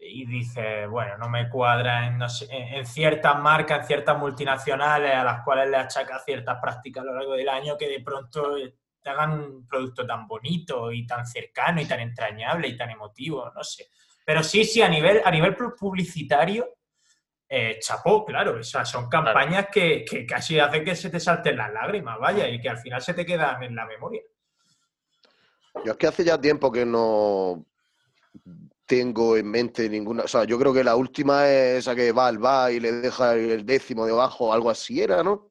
[0.04, 5.44] y dices, bueno, no me cuadra en, en- ciertas marcas, en ciertas multinacionales a las
[5.44, 8.58] cuales le achacas ciertas prácticas a lo largo del año que de pronto
[9.02, 13.52] te hagan un producto tan bonito y tan cercano y tan entrañable y tan emotivo,
[13.54, 13.88] no sé.
[14.26, 16.68] Pero sí, sí, a nivel, a nivel pu- publicitario,
[17.50, 21.58] eh, chapó, claro, o sea, son campañas que, que casi hacen que se te salten
[21.58, 24.22] las lágrimas, vaya, y que al final se te quedan en la memoria.
[25.86, 27.66] Yo es que hace ya tiempo que no
[28.86, 30.24] tengo en mente ninguna.
[30.24, 32.92] O sea, yo creo que la última es esa que va al va y le
[32.92, 35.51] deja el décimo debajo o algo así era, ¿no?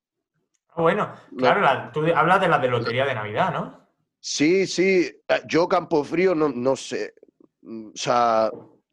[0.73, 3.89] Ah, Bueno, claro, la- tú hablas de la de Lotería de Navidad, ¿no?
[4.21, 5.11] Sí, sí.
[5.29, 7.15] Eh, Yo Campo Frío no, no sé.
[7.63, 8.51] Mm, O sea,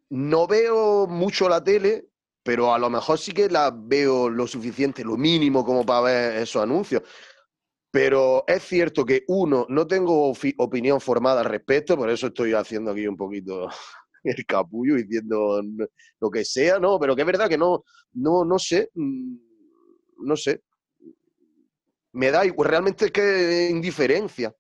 [0.10, 2.08] no veo mucho la tele,
[2.44, 6.38] pero a lo mejor sí que la veo lo suficiente, lo mínimo como para ver
[6.42, 7.04] esos anuncios.
[7.92, 12.92] Pero es cierto que, uno, no tengo opinión formada al respecto, por eso estoy haciendo
[12.92, 13.68] aquí un poquito
[14.24, 15.62] el capullo diciendo
[16.20, 17.00] lo que sea, ¿no?
[17.00, 19.36] Pero que es verdad que no, no, no sé, mm,
[20.20, 20.62] no sé.
[22.18, 24.52] Me da igual, realmente es que indiferencia.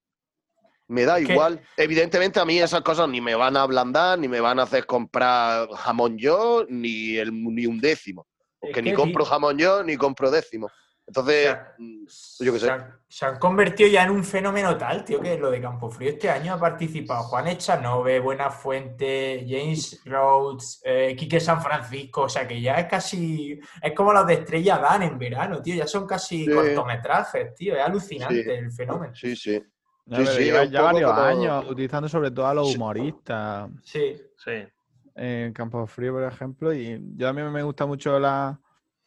[0.89, 1.59] Me da igual.
[1.75, 4.85] Evidentemente a mí esas cosas ni me van a ablandar, ni me van a hacer
[4.85, 8.27] comprar jamón yo, ni, el, ni un décimo.
[8.59, 10.69] Porque ni compro jamón yo, ni compro décimo.
[11.07, 12.05] Entonces, sea, mm,
[12.43, 12.71] yo qué Se sé.
[12.71, 16.29] han, se han convertido ya en un fenómeno tal, tío, que lo de Campofrío este
[16.29, 22.59] año ha participado Juan Echanove, Buenafuente, James Rhodes, eh, Quique San Francisco, o sea que
[22.61, 26.43] ya es casi, es como los de Estrella Dan en verano, tío, ya son casi
[26.45, 26.51] Sí.
[26.51, 28.49] cortometrajes, tío, es alucinante Sí.
[28.49, 29.15] el fenómeno.
[29.15, 29.63] Sí, sí.
[30.07, 32.75] No, Sí, sí, lleva ya varios como- años utilizando sobre todo a los Sí.
[32.77, 34.67] humoristas Sí, Sí.
[35.15, 36.73] en Campo Frío, por ejemplo.
[36.73, 38.57] Y yo a mí me gusta mucho la,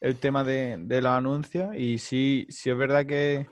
[0.01, 1.75] el tema de, de los anuncios.
[1.77, 3.47] Y sí, sí es verdad que,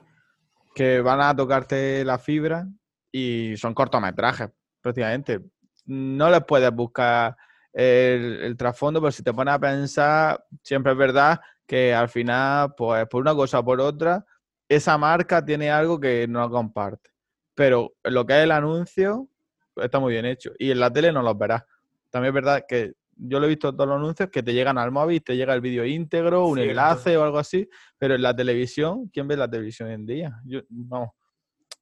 [0.75, 2.67] que van a tocarte la fibra
[3.11, 4.49] y son cortometrajes,
[4.81, 5.39] prácticamente.
[5.85, 7.35] No les puedes buscar
[7.73, 12.73] el, el trasfondo, pero si te pones a pensar, siempre es verdad que al final,
[12.75, 14.25] pues por una cosa o por otra,
[14.67, 17.11] esa marca tiene algo que no comparte.
[17.55, 19.27] Pero lo que es el anuncio
[19.75, 20.51] está muy bien hecho.
[20.57, 21.63] Y en la tele no los verás.
[22.09, 24.91] También es verdad que yo lo he visto todos los anuncios que te llegan al
[24.91, 26.69] móvil, te llega el vídeo íntegro, un Cierto.
[26.71, 30.41] enlace o algo así, pero en la televisión, ¿quién ve la televisión hoy en día?
[30.45, 31.09] Yo, vamos,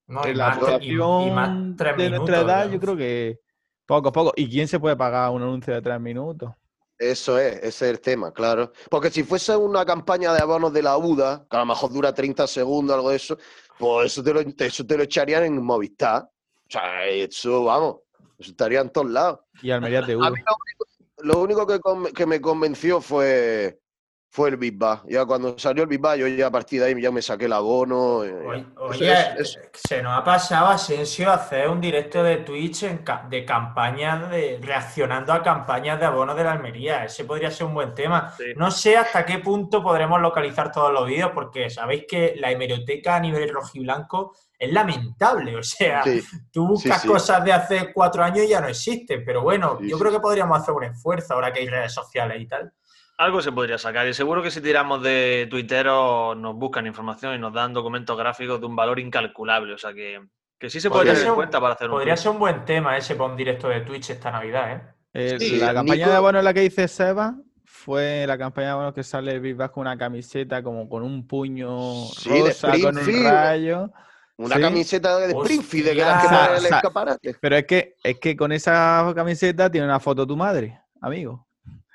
[0.08, 2.30] no, y en la población y más tres de minutos.
[2.30, 3.40] nuestra edad, yo creo que
[3.86, 4.34] poco, poco.
[4.36, 6.52] ¿Y quién se puede pagar un anuncio de tres minutos?
[7.00, 8.72] Eso es, ese es el tema, claro.
[8.90, 12.12] Porque si fuese una campaña de abonos de la UDA, que a lo mejor dura
[12.14, 13.38] 30 segundos, algo de eso,
[13.78, 16.24] pues eso te lo, eso te lo echarían en Movistar.
[16.24, 17.98] O sea, eso, vamos,
[18.40, 19.40] eso estaría en todos lados.
[19.62, 20.14] Y Almería TV.
[20.26, 20.86] A mí lo único,
[21.20, 21.80] lo único que,
[22.14, 23.80] que me convenció fue,
[24.30, 25.00] fue el Big Bang.
[25.08, 27.46] Ya cuando salió el Big Bang, yo ya a partir de ahí ya me saqué
[27.46, 28.24] el abono.
[28.24, 33.26] eh, Oye, es- se nos ha pasado Asensio hacer un directo de Twitch en ca-
[33.30, 37.06] de campañas de reaccionando a campañas de abono de la Almería.
[37.06, 38.34] Ese podría ser un buen tema.
[38.38, 38.46] Sí.
[38.56, 43.16] No sé hasta qué punto podremos localizar todos los vídeos, porque sabéis que la hemeroteca
[43.16, 45.56] a nivel rojiblanco es lamentable.
[45.58, 46.22] O sea, sí.
[46.52, 47.08] tú buscas sí.
[47.08, 49.24] cosas de hace cuatro años y ya no existen.
[49.26, 51.94] Pero bueno, Sí, yo sí, creo que podríamos hacer un esfuerzo ahora que hay redes
[51.94, 52.72] sociales y tal.
[53.18, 57.40] Algo se podría sacar y seguro que si tiramos de tuiteros nos buscan información y
[57.40, 59.74] nos dan documentos gráficos de un valor incalculable.
[59.74, 60.20] O sea que,
[60.60, 62.96] que sí se Podría tener en cuenta para hacer un Podría ser un buen tema
[62.96, 64.82] ese para un directo de Twitch esta Navidad, ¿eh?
[65.14, 68.68] Eh, Sí, la campaña Nico- de abono en la que dice Seba fue la campaña
[68.68, 72.30] de abono que sale el Big Bang con una camiseta como con un puño Sí,
[72.30, 73.90] de rosa, con un rayo.
[74.38, 74.62] Una Sí.
[74.62, 77.36] camiseta de Springfield, de que las que en el escaparate.
[77.42, 81.47] Pero es que, es que con esa camiseta tiene una foto tu madre, amigo.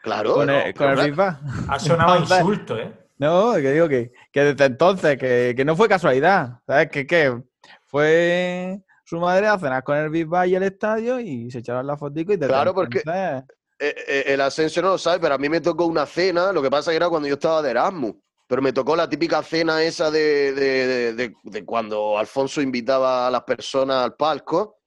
[0.03, 0.35] Claro.
[0.35, 1.71] con no, el, con pero el claro, Big Bang.
[1.71, 2.93] Ha sonado insulto, ¿eh?
[3.19, 6.59] No, que digo que, que desde entonces, que, que no fue casualidad.
[6.67, 6.89] ¿Sabes?
[6.91, 7.41] Que, que
[7.87, 11.87] fue su madre a cenar con el Big Bang y el estadio y se echaron
[11.87, 13.45] la fotico y desde Claro, porque- entonces-
[13.79, 16.63] eh, eh, el ascenso no lo sabe, pero a mí me tocó una cena, lo
[16.63, 18.15] que pasa que era cuando yo estaba de Erasmus.
[18.47, 23.27] Pero me tocó la típica cena esa de, de- de- de- de cuando Alfonso invitaba
[23.27, 24.79] a las personas al palco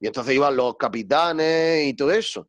[0.00, 2.48] y entonces iban los capitanes y todo eso.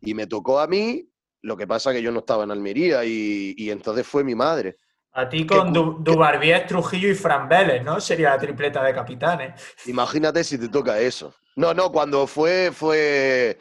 [0.00, 1.08] Y me tocó a mí,
[1.44, 4.78] lo que pasa que yo no estaba en Almería y, y entonces fue mi madre.
[5.12, 8.00] A ti con Du- Dubarbier, Trujillo y Fran Vélez, ¿no?
[8.00, 9.52] Sería la tripleta de capitanes.
[9.86, 11.32] Imagínate si te toca eso.
[11.56, 13.58] No, no, cuando fue, fue,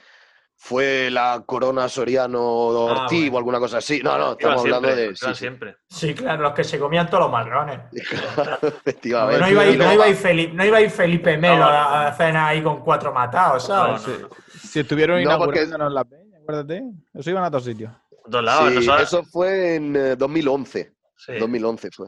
[0.55, 3.35] fue la Corona Soriano Ah, Ortiz bueno.
[3.35, 4.01] o alguna cosa así.
[4.03, 5.15] No, no, estamos hablando siempre, de.
[5.15, 5.35] sí, sí.
[5.35, 5.75] siempre.
[5.89, 7.81] Sí, claro, los que se comían todos los marrones.
[8.61, 9.41] Efectivamente.
[9.41, 11.63] No iba, a ir, No, iba a ir Felipe, no iba a ir Felipe Melo
[11.65, 12.15] a, a no.
[12.17, 14.07] cenar ahí con cuatro matados, ¿sabes?
[14.07, 14.29] no, no.
[14.59, 16.83] Si estuvieron No, porque- inaugurándonos la peña, acuérdate.
[17.13, 17.91] Eso iban a todos sitios.
[18.25, 18.73] Dos lados.
[18.83, 20.93] Sí, eso fue en eh, 2011.
[21.17, 22.07] sí, 2011 fue.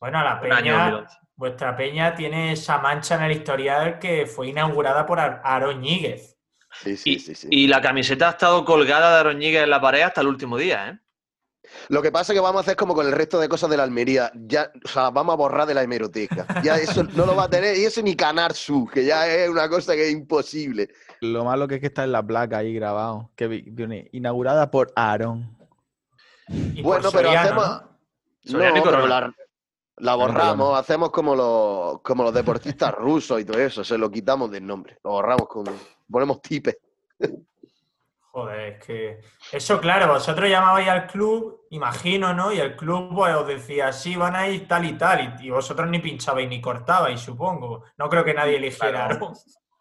[0.00, 1.16] Bueno, la peña, 2011.
[1.36, 6.36] vuestra peña tiene esa mancha en el historial que fue inaugurada por Ar- Aarón Ñíguez.
[6.80, 7.48] Sí, sí, Y, sí, sí.
[7.50, 10.88] y la camiseta ha estado colgada de Aroñigue en la pared hasta el último día,
[10.88, 10.98] ¿eh?
[11.88, 13.76] Lo que pasa es que vamos a hacer como con el resto de cosas de
[13.76, 14.30] la Almería.
[14.34, 16.46] Ya, o sea, vamos a borrar de la hemeroteca.
[16.62, 17.76] Ya eso no lo va a tener.
[17.78, 20.88] Y eso ni Canar Su, que ya es una cosa que es imposible.
[21.20, 23.30] Lo malo que es que está en la placa ahí grabado.
[23.36, 25.56] Que viene inaugurada por Aarón.
[26.48, 27.82] Y Bueno, por pero Soriano, hacemos-
[28.44, 28.58] ¿no?
[28.74, 29.34] No, pero la,
[29.98, 30.32] la Corona.
[30.32, 33.84] borramos, hacemos como los, como los deportistas rusos y todo eso.
[33.84, 34.98] Se lo quitamos del nombre.
[35.04, 35.64] Lo borramos con.
[36.10, 36.78] Ponemos tipe.
[38.32, 39.20] Joder, es que.
[39.52, 42.50] Eso, claro, vosotros llamabais al club, imagino, ¿no?
[42.52, 45.36] Y el club pues, os decía, sí, van a ir tal y tal.
[45.40, 47.84] Y, y vosotros ni pinchabais ni cortabais, supongo.
[47.98, 49.06] No creo que nadie eligiera.
[49.08, 49.32] Claro.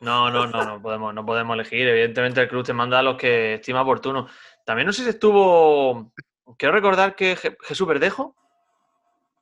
[0.01, 0.29] ¿no?
[0.29, 1.87] No, no, no, podemos, no podemos elegir.
[1.87, 4.27] Evidentemente el club te manda a los que estima oportuno.
[4.65, 6.11] También no sé si estuvo.
[6.57, 8.35] Quiero recordar que Je- Jesús Verdejo.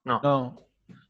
[0.04, 0.20] No.
[0.22, 0.58] No.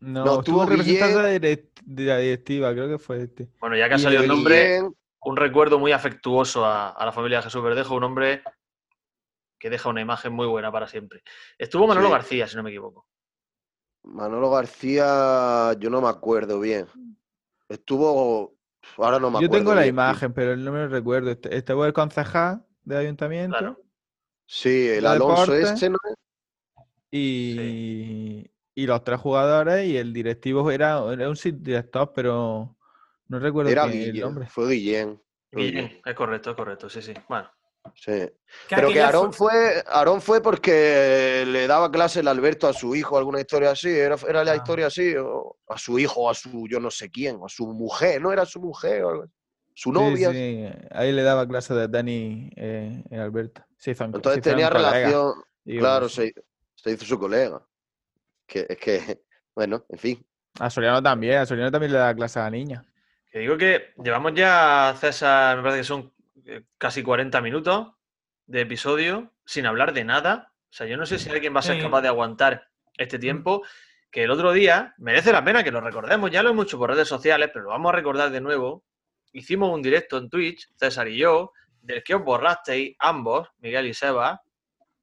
[0.02, 3.50] No, No, estuvo representante de, direct- la directiva, creo que fue este.
[3.60, 4.82] Bueno, ya que ha salido el nombre,
[5.22, 8.42] un recuerdo muy afectuoso a, a la familia de Jesús Verdejo, un hombre
[9.60, 11.22] que deja una imagen muy buena para siempre.
[11.58, 12.12] Estuvo Manolo Sí.
[12.14, 13.06] García, si no me equivoco.
[14.04, 16.88] Manolo García, yo no me acuerdo bien.
[17.68, 18.56] Estuvo.
[18.98, 19.52] Ahora no me Yo acuerdo.
[19.58, 21.30] tengo la imagen, pero no me lo recuerdo.
[21.32, 23.58] Este, este fue el concejal del ayuntamiento.
[23.58, 23.82] Claro.
[24.46, 25.74] Sí, el de Alonso deporte.
[25.74, 25.98] ese, ¿no?
[27.12, 32.78] y, y los tres jugadores y el directivo era, era un director, pero
[33.30, 34.48] no recuerdo Era quién es el Guillén, nombre.
[34.48, 35.22] fue Guillén.
[35.52, 37.14] Guillén, es correcto, es correcto, sí, sí.
[37.28, 37.50] Bueno,
[37.96, 38.30] Sí.
[38.70, 43.18] Pero que Aarón fue- Aarón fue porque le daba clase el Alberto a su hijo,
[43.18, 44.56] alguna historia así, era, era la Ah.
[44.58, 48.22] historia así, o a su hijo, a su yo no sé quién, a su mujer,
[48.22, 49.34] no era su mujer, o algo así,
[49.74, 50.30] su Sí, novia.
[50.32, 53.64] sí, ahí le daba clase de Dani eh, Alberto.
[53.78, 55.34] Se hizo- se Entonces tenía relación,
[55.66, 56.34] claro, se,
[56.76, 57.66] se hizo su colega.
[58.46, 59.00] Que, es que,
[59.56, 60.28] bueno, en fin.
[60.60, 62.86] A Soriano también, a Soriano también le da clase a la niña.
[63.32, 66.14] Que digo que llevamos ya, César, me parece que son
[66.46, 67.90] eh, casi 40 minutos
[68.48, 70.52] de episodio sin hablar de nada.
[70.70, 73.64] O sea, yo no sé si alguien va a ser capaz de aguantar este tiempo.
[74.12, 76.90] Que el otro día, merece la pena que lo recordemos, ya lo hemos hecho por
[76.90, 78.84] redes sociales, pero lo vamos a recordar de nuevo.
[79.34, 83.94] Hicimos un directo en Twitch, César y yo, del que os borrasteis ambos, Miguel y
[83.94, 84.42] Seba,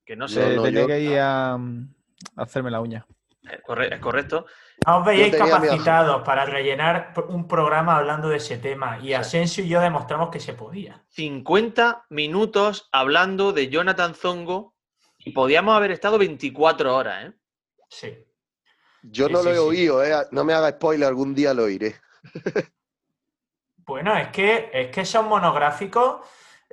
[0.05, 1.95] que no sé, Le- no, tenía yo- que ir a, mm,
[2.37, 3.07] a hacerme la uña.
[3.49, 4.47] es correcto.
[4.85, 9.69] No os veíais capacitados para rellenar un programa hablando de ese tema y Asensio y
[9.69, 11.03] yo demostramos que se podía.
[11.09, 14.75] 50 minutos hablando de Jonathan Zongo
[15.19, 17.33] y podíamos haber estado 24 horas, ¿eh?
[17.89, 18.19] Sí.
[19.03, 19.61] Yo Sí, no lo he sí.
[19.61, 21.97] oído, eh, no me haga spoiler, algún día lo oiré.
[23.79, 26.27] Bueno, es que, es que esos monográficos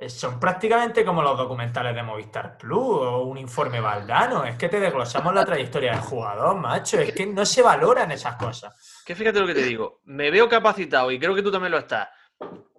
[0.08, 4.44] son prácticamente como los documentales de Movistar Plus o un informe Valdano.
[4.44, 6.98] Es que te desglosamos la trayectoria del jugador, macho.
[6.98, 9.02] Es que no se valoran esas cosas.
[9.06, 11.78] Que fíjate lo que te digo, me veo capacitado y creo que tú también lo
[11.78, 12.08] estás,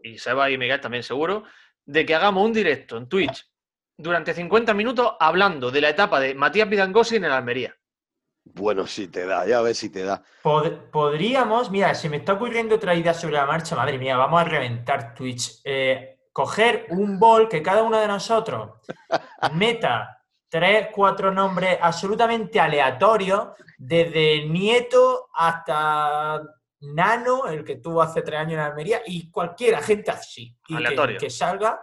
[0.03, 1.43] y Seba y Miguel también seguro,
[1.85, 3.45] de que hagamos un directo en Twitch
[3.97, 7.75] durante 50 minutos hablando de la etapa de Matías Vidangosi en el Almería.
[8.43, 10.21] Bueno, si te da, ya ves si te da.
[10.43, 14.39] Pod- podríamos, mira, se me está ocurriendo otra idea sobre la marcha, madre mía, vamos
[14.39, 15.61] a reventar Twitch.
[15.63, 18.71] Eh, coger un bol que cada uno de nosotros
[19.53, 26.41] meta tres, cuatro nombres absolutamente aleatorios, desde Nieto hasta
[26.81, 30.53] Nano, el que tuvo hace tres años en Almería, y cualquier gente así.
[30.67, 31.19] Y que, Aleatorio.
[31.21, 31.79] que salga,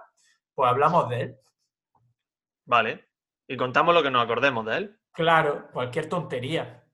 [0.54, 1.36] pues hablamos de él.
[2.66, 3.08] Vale.
[3.48, 5.00] Y contamos lo que nos acordemos de él.
[5.12, 6.84] Claro, cualquier tontería.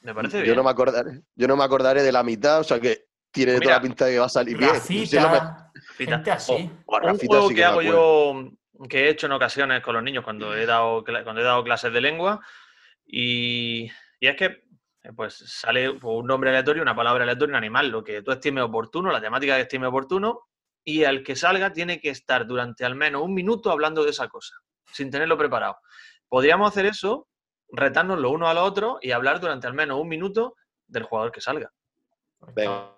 [0.00, 0.56] Me parece Yo bien.
[0.56, 3.62] no me acordaré, yo no me acordaré de la mitad, o sea que tiene Mira,
[3.62, 4.70] toda la pinta de que va a salir bien.
[6.06, 6.52] Gente así.
[7.12, 8.50] Un juego sí que hago yo,
[8.88, 11.64] que he hecho en ocasiones con los niños cuando he dado, cla- cuando he dado
[11.64, 12.40] clases de lengua,
[13.06, 14.44] y, y es que
[15.02, 18.30] eh, pues sale pues, un nombre aleatorio, una palabra aleatoria, un animal, lo que tú
[18.32, 20.42] estimes oportuno, la temática que estime oportuno,
[20.84, 24.28] y al que salga tiene que estar durante al menos un minuto hablando de esa
[24.28, 24.54] cosa,
[24.92, 25.76] sin tenerlo preparado.
[26.28, 27.28] Podríamos hacer eso,
[27.70, 30.54] retarnos los unos a los otros y hablar durante al menos un minuto
[30.86, 31.70] del jugador que salga.
[32.54, 32.94] Venga,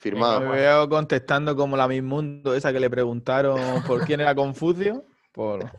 [0.00, 0.40] firmado.
[0.40, 5.04] Me veo contestando como la Mundo, esa que le preguntaron por quién era Confucio.
[5.32, 5.70] Por...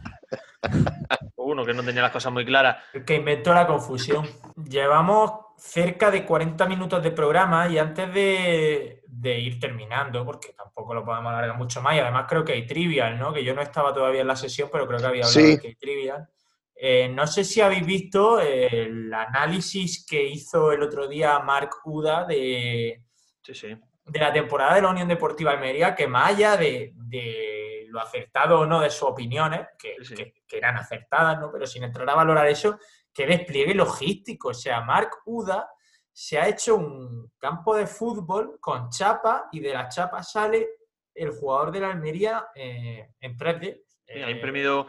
[1.35, 2.77] Uno que no tenía las cosas muy claras.
[2.93, 4.25] El que inventó la confusión.
[4.69, 10.93] Llevamos cerca de 40 minutos de programa y antes de, de ir terminando, porque tampoco
[10.93, 13.33] lo podemos alargar mucho más, y además creo que hay trivial, ¿no?
[13.33, 15.55] Que yo no estaba todavía en la sesión, pero creo que había hablado Sí.
[15.55, 16.27] de que hay trivial.
[16.75, 22.23] Eh, no sé si habéis visto el análisis que hizo el otro día Marc Uda
[22.25, 23.03] de,
[23.43, 23.77] Sí, sí.
[24.05, 28.61] De la temporada de la Unión Deportiva Almería, que más allá de, de lo acertado
[28.61, 31.51] o no de sus opiniones, que, Sí, que- que eran acertadas, ¿no?
[31.51, 32.77] pero sin entrar a valorar eso,
[33.13, 34.49] que despliegue logístico.
[34.49, 35.69] O sea, Marc Uda
[36.11, 40.67] se ha hecho un campo de fútbol con chapa y de la chapa sale
[41.13, 43.81] el jugador de la Almería eh, en 3D.
[44.07, 44.87] Sí, ha Eh, imprimido,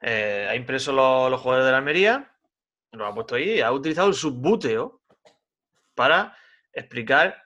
[0.00, 2.32] eh, ha impreso los, los jugadores de la Almería,
[2.92, 5.02] lo ha puesto ahí, y ha utilizado el subbuteo
[5.94, 6.36] para
[6.72, 7.45] explicar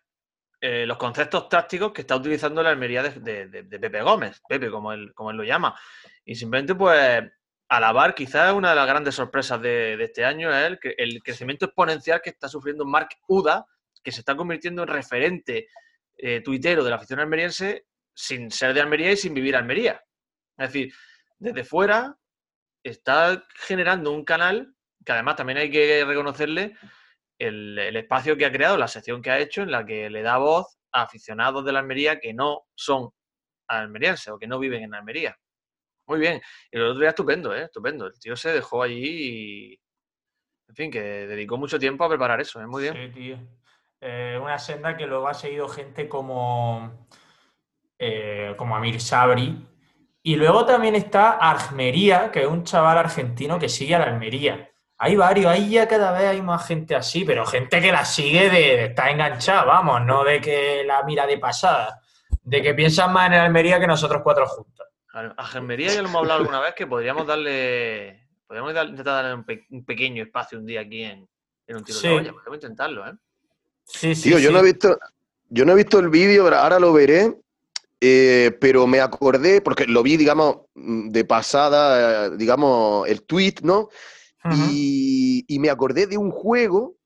[0.60, 4.92] eh, los conceptos tácticos que está utilizando la Almería de, de- Pepe Gómez, Pepe como
[4.92, 5.78] él, como él lo llama.
[6.24, 7.22] Y simplemente pues
[7.68, 12.20] alabar quizás una de las grandes sorpresas de, este año es el, el crecimiento exponencial
[12.20, 13.64] que está sufriendo Marc Uda,
[14.02, 15.68] que se está convirtiendo en referente
[16.18, 20.02] eh, tuitero de la afición almeriense sin ser de Almería y sin vivir Almería.
[20.58, 20.92] Es decir,
[21.38, 22.16] desde fuera
[22.82, 26.76] está generando un canal que además también hay que reconocerle
[27.40, 30.37] el, espacio que ha creado, la sección que ha hecho en la que le da
[30.37, 33.11] voz a aficionados de la Almería que no son
[33.66, 35.36] almerienses o que no viven en Almería.
[36.07, 36.41] Muy bien.
[36.70, 37.64] Y el otro día estupendo, ¿eh?
[37.64, 38.07] Estupendo.
[38.07, 39.80] El tío se dejó allí y...
[40.68, 42.66] En fin, que dedicó mucho tiempo a preparar eso, ¿eh?
[42.66, 42.95] Muy bien.
[42.95, 43.38] Sí, tío.
[44.01, 47.07] Eh, una senda que luego ha seguido gente como,
[47.99, 49.66] eh, como Amir Sabri.
[50.22, 54.70] Y luego también está Armería, que es un chaval argentino que sigue a la Almería.
[55.03, 58.51] Hay varios, ahí ya cada vez hay más gente así, pero gente que la sigue
[58.51, 61.98] de, de estar enganchada, vamos, no de que la mira de pasada,
[62.42, 64.86] de que piensan más en el Almería que nosotros cuatro juntos.
[65.12, 69.44] A Almería ya lo hemos hablado alguna vez que podríamos darle, Podríamos intentar darle un,
[69.44, 71.26] pe- un pequeño espacio un día aquí en,
[71.66, 72.09] en un tiro Sí.
[72.09, 72.32] de la olla.
[72.32, 73.12] Podemos intentarlo, ¿eh?
[73.84, 74.53] Sí, sí, Tío, yo sí.
[74.55, 74.98] no he visto,
[75.48, 77.34] yo no he visto el vídeo, pero ahora lo veré.
[78.03, 83.57] eh, pero me acordé, porque lo vi, digamos, mm, de pasada, eh, digamos, el tweet,
[83.62, 83.88] ¿no?
[84.70, 86.97] Y, y me acordé de un juego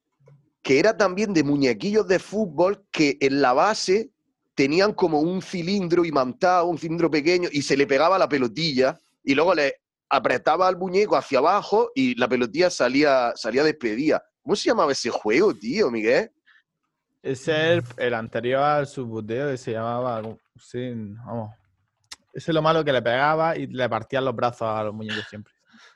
[0.63, 4.11] que era también de muñequillos de fútbol que en la base
[4.55, 9.35] tenían como un cilindro imantado, un cilindro pequeño, y se le pegaba la pelotilla, y
[9.35, 14.23] luego le apretaba al muñeco hacia abajo y la pelotilla salía, salía despedida.
[14.43, 16.31] ¿Cómo se llamaba ese juego, tío, Miguel?
[17.23, 20.23] Ese es el, el anterior al subbuteo que se llamaba.
[20.57, 20.93] Sí,
[21.27, 21.51] vamos.
[22.33, 25.25] Ese es lo malo que le pegaba y le partían los brazos a los muñecos
[25.29, 25.54] siempre.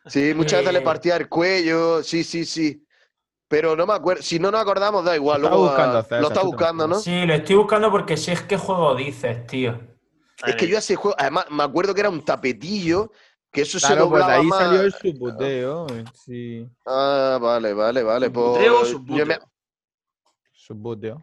[0.08, 0.82] Sí, muchas veces le Eh.
[0.82, 2.84] partía el cuello, sí, sí, sí.
[3.48, 5.40] Pero no me acuerdo, si no nos acordamos, da igual.
[5.40, 6.94] Lo está luego, buscando, ah, César, lo está buscando, ¿no?
[6.96, 9.80] Sí, lo estoy buscando porque sé es qué juego dices, tío.
[10.46, 13.10] Es que yo ese juego, además, me acuerdo que era un tapetillo,
[13.50, 14.58] que eso se Claro, pues de doblaba ahí más.
[14.58, 15.86] salió el subbuteo.
[16.14, 18.30] Sí, Ah, vale, vale, vale.
[18.30, 19.26] Pues, ¿Subbuteo o yo subbuteo?
[19.26, 19.38] me-
[20.52, 21.22] subbuteo.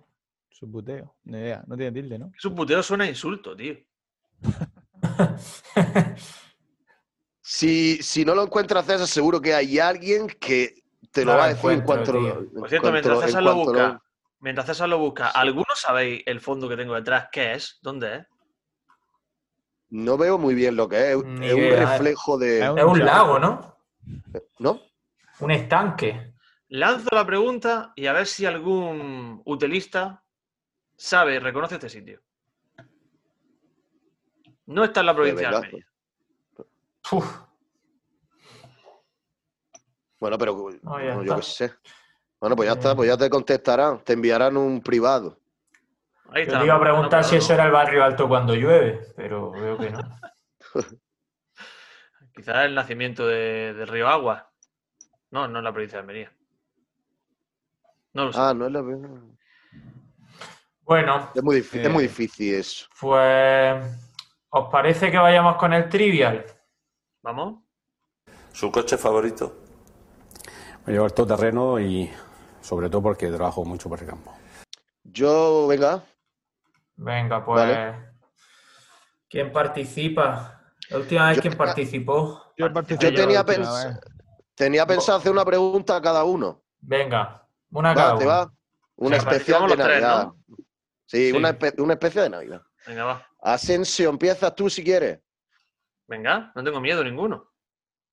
[0.50, 1.16] Subbuteo.
[1.26, 1.64] Ni idea.
[1.68, 2.32] No tiene tilde, ¿no?
[2.38, 3.76] Su puteo suena a insulto, tío.
[7.48, 10.82] Si, si no lo encuentras, César, seguro que hay alguien que
[11.12, 12.50] te lo No lo va a decir en cuanto lo.
[12.52, 14.02] Por cierto, mientras lo- en César lo busca,
[14.40, 17.28] mientras César lo busca, ¿alguno sabéis el fondo que tengo detrás?
[17.32, 17.78] ¿Qué es?
[17.84, 18.28] ¿Dónde es?
[19.90, 21.24] No veo muy bien lo que es.
[21.24, 21.86] Ni es un idea.
[21.86, 22.62] reflejo de.
[22.62, 23.78] Es un lago, ¿no?
[24.58, 24.82] ¿No?
[25.40, 26.34] Un estanque.
[26.70, 30.24] Lanzo la pregunta y a ver si algún utilista
[30.98, 32.24] sabe y reconoce este sitio.
[34.66, 35.86] No está en la provincia de Almería.
[37.12, 37.40] Uf,
[40.20, 41.74] Bueno, pero No, bueno, yo qué sé.
[42.40, 42.78] Bueno, pues ya Eh.
[42.78, 45.38] está, pues ya te contestarán, te enviarán un privado.
[46.30, 46.60] Ahí yo está.
[46.60, 47.54] te iba a preguntar no, si no, eso no.
[47.56, 50.00] era el barrio alto cuando llueve, pero veo que no.
[52.36, 54.52] Quizás el nacimiento de, del río Agua.
[55.32, 56.32] No, no en la provincia de Almería.
[58.14, 58.40] No lo sé.
[58.42, 58.82] Ah, no es la
[60.82, 62.08] Bueno, Es muy difícil, es muy Eh.
[62.08, 62.88] difícil eso.
[63.00, 63.86] pues.
[64.50, 66.46] ¿Os parece que vayamos con el trivial?
[67.26, 67.64] ¿Vamos?
[68.54, 69.56] ¿Su coche favorito?
[70.86, 72.08] Me llevo el todoterreno y
[72.62, 74.32] sobre todo porque trabajo mucho por el campo.
[75.04, 76.04] Yo, venga,
[76.98, 77.66] Venga, pues.
[77.66, 78.12] Vale.
[79.28, 80.62] ¿Quién participa?
[80.90, 82.54] La última vez, Yo ¿quién participó?
[82.56, 84.00] Yo, yo tenía, pensado pens-
[84.54, 86.62] tenía pensado hacer una pregunta a cada uno.
[86.82, 88.34] Venga, una cada Va, ¿te uno.
[88.34, 88.54] va?
[88.98, 90.26] Una Sí, especial de los tres, Navidad.
[90.28, 90.38] ¿no?
[91.08, 91.38] Sí, Sí.
[91.38, 92.62] Una, espe- una especie de Navidad.
[92.86, 93.28] Venga, va.
[93.42, 95.20] Asensio, empiezas tú si quieres.
[96.08, 97.52] Venga, no tengo miedo ninguno.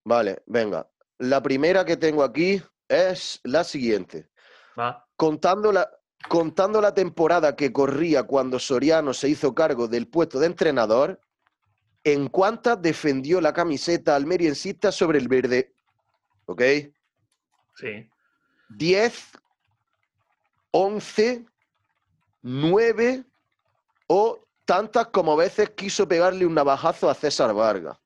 [0.05, 0.89] Vale, venga.
[1.19, 4.31] La primera que tengo aquí es la siguiente.
[4.79, 5.07] Va.
[5.17, 5.89] Contando la,
[6.29, 11.21] contando la temporada que corría cuando Soriano se hizo cargo del puesto de entrenador,
[12.05, 15.75] ¿en cuántas defendió la camiseta almeriensista sobre el verde?
[16.47, 16.63] ¿Ok?
[17.77, 18.09] Sí.
[18.71, 19.31] 10,
[20.73, 21.47] 11,
[22.43, 23.25] 9
[24.09, 27.99] o tantas como veces quiso pegarle un navajazo a César Vargas.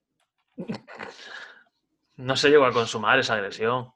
[2.17, 3.93] No se llegó a consumar esa agresión.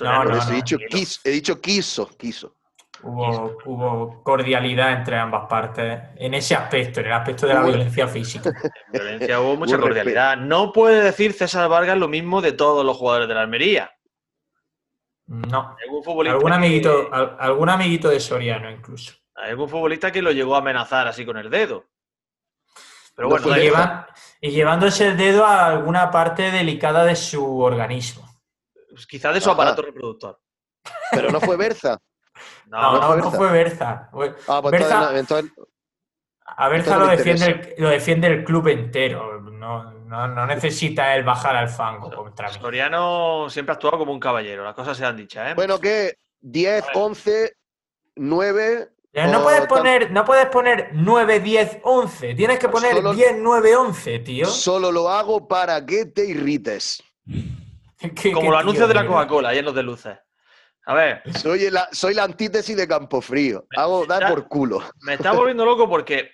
[0.00, 0.56] No, no, eso he, no.
[0.56, 0.98] dicho tranquilo.
[1.00, 2.56] quiso, he dicho quiso, quiso.
[3.02, 8.06] Hubo, hubo cordialidad entre ambas partes en ese aspecto, en el aspecto de la violencia
[8.06, 8.50] física.
[8.88, 10.36] En violencia hubo mucha cordialidad.
[10.36, 13.90] No puede decir César Vargas lo mismo de todos los jugadores de la Almería.
[15.28, 15.76] No.
[16.26, 19.14] Algún amiguito, al- algún amiguito de Soriano incluso.
[19.42, 21.84] Hay algún futbolista que lo llegó a amenazar así con el dedo.
[23.14, 23.82] Pero No bueno, Y, igual.
[23.82, 24.06] lleva-
[24.40, 28.26] y llevándose el dedo a alguna parte delicada de su organismo.
[29.08, 29.54] quizás de su Ajá.
[29.54, 30.38] aparato reproductor.
[31.12, 31.98] Pero no fue Berza.
[32.66, 33.36] No, No, no no, fue no Berza.
[33.38, 34.08] fue Berza.
[34.12, 35.52] Fue- Ah, pues Berza- entonces, entonces-
[36.56, 39.40] A Berza no lo defiende, el, lo defiende el club entero.
[39.40, 42.54] No, no, no necesita él bajar al fango contra mí.
[42.60, 45.54] Soriano siempre ha actuado como un caballero, las cosas se han dicho, ¿eh?
[45.54, 46.16] bueno, ¿qué?
[46.40, 47.54] 10, 11,
[48.16, 48.88] 9.
[49.12, 52.34] No puedes poner, no puedes poner 9, 10, 11.
[52.34, 54.46] Tienes que poner Solo- 10, 9, 11, tío.
[54.46, 57.02] Solo lo hago para que te irrites.
[57.26, 59.06] Qué- como qué los anuncios de la.
[59.06, 60.16] Coca-Cola, llenos de luces.
[60.86, 63.66] A ver, Soy, el- soy la antítesis de Campofrío.
[63.76, 64.82] Hago dar por culo.
[65.02, 66.30] me está volviendo loco porque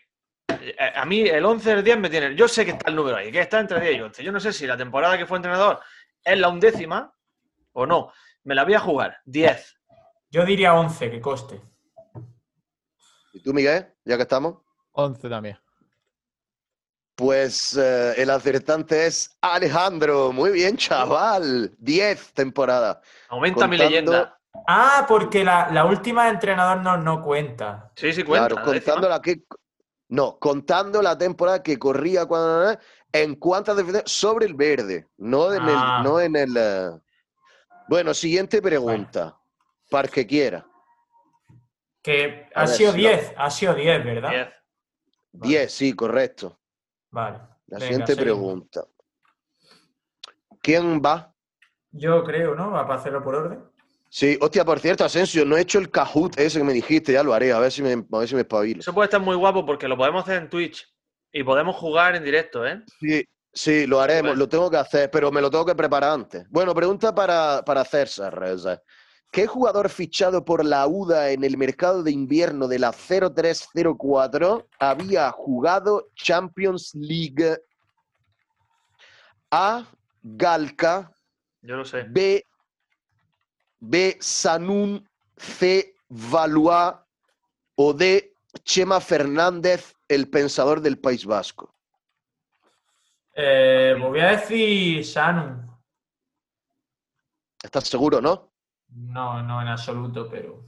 [0.48, 2.34] eh, a mí el 11 del 10 me tiene.
[2.36, 4.22] Yo sé que está el número ahí, que está entre 10 y 11.
[4.22, 5.80] Yo no sé si la temporada que fue entrenador
[6.22, 7.12] es la undécima
[7.72, 8.12] o no.
[8.44, 9.18] Me la voy a jugar.
[9.24, 9.76] 10.
[10.30, 11.60] Yo diría 11, que coste.
[13.36, 13.86] ¿Y tú, Miguel?
[14.06, 14.54] Ya que estamos.
[14.92, 15.58] 11 también.
[17.14, 20.32] Pues eh, el acertante es Alejandro.
[20.32, 21.70] Muy bien, chaval.
[21.78, 22.98] 10 temporadas.
[23.28, 24.38] Aumenta mi leyenda.
[24.66, 27.90] Ah, porque la, la última de entrenador no, no cuenta.
[27.94, 28.48] Sí, sí, cuenta.
[28.48, 29.42] Claro, contando la que.
[30.08, 32.78] No, contando la temporada que corría cuando
[33.12, 35.96] en cuántas defensas sobre el verde, no en Ah.
[35.98, 36.56] el, no en el.
[36.56, 36.90] eh.
[37.88, 39.36] Bueno, siguiente pregunta.
[39.90, 40.66] Para el que quiera.
[42.06, 44.30] Que ha ver, sido si lo- 10, ha sido 10, ¿verdad?
[44.30, 44.48] 10.
[45.32, 46.60] 10, sí, correcto.
[47.10, 47.38] Vale.
[47.66, 48.38] La Venga, siguiente seguimos.
[48.38, 48.84] pregunta.
[50.62, 51.34] ¿Quién va?
[51.90, 52.70] Yo creo, ¿no?
[52.70, 53.64] Va para hacerlo por orden.
[54.08, 57.24] Sí, hostia, por cierto, Asensio, no he hecho el Kahoot ese que me dijiste, ya
[57.24, 58.78] lo haré, a ver si me, a ver si me espabilo.
[58.80, 60.86] Eso puede estar muy guapo porque lo podemos hacer en Twitch
[61.32, 62.82] y podemos jugar en directo, ¿eh?
[63.00, 64.38] Sí, sí, lo haremos, Bueno.
[64.38, 66.48] lo tengo que hacer, pero me lo tengo que preparar antes.
[66.50, 68.32] Bueno, pregunta para, para César.
[68.38, 68.80] Reza.
[69.30, 75.30] ¿Qué jugador fichado por la UDA en el mercado de invierno de la 0304 había
[75.30, 77.58] jugado Champions League?
[79.50, 79.86] A.
[80.28, 81.12] Galca,
[81.62, 82.04] Yo lo sé.
[82.08, 82.44] B.
[83.78, 84.16] B.
[84.20, 85.94] Sanun, C.
[86.08, 86.94] Valois
[87.76, 88.32] o D.
[88.64, 91.72] Chema Fernández, el pensador del País Vasco.
[93.34, 95.66] Eh, pues voy a decir Sanum.
[97.62, 98.45] ¿Estás seguro, no?
[98.96, 100.64] No, no en absoluto, pero.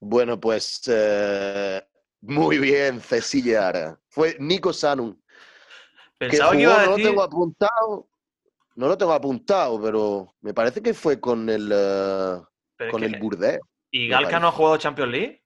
[0.00, 1.82] Bueno, pues eh,
[2.20, 3.98] muy bien, Cecilia.
[4.08, 5.14] Fue Nico Sanun.
[6.18, 8.08] Que Pensaba que jugó, iba a no lo tengo apuntado.
[8.76, 12.42] No lo tengo apuntado, pero me parece que fue con el eh,
[12.90, 13.60] con el Burdeos.
[13.90, 15.44] ¿Y Galca no ha jugado Champions League?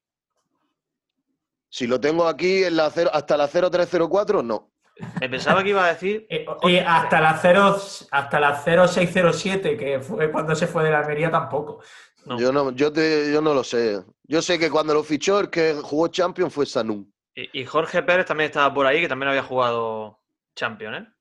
[1.68, 4.72] Si lo tengo aquí en la cero- hasta la 0304, no.
[5.20, 6.26] Me pensaba que iba a decir.
[6.28, 7.76] Eh, eh, hasta la 0,
[8.10, 11.80] hasta la 0607, que fue cuando se fue de la Almería, tampoco.
[12.24, 12.38] No.
[12.38, 14.02] Yo no, yo te, yo no lo sé.
[14.24, 17.12] Yo sé que cuando lo fichó el que jugó Champions fue Sanun.
[17.34, 20.20] Y, y Jorge Pérez también estaba por ahí, que también había jugado
[20.54, 21.12] Champions, ¿eh?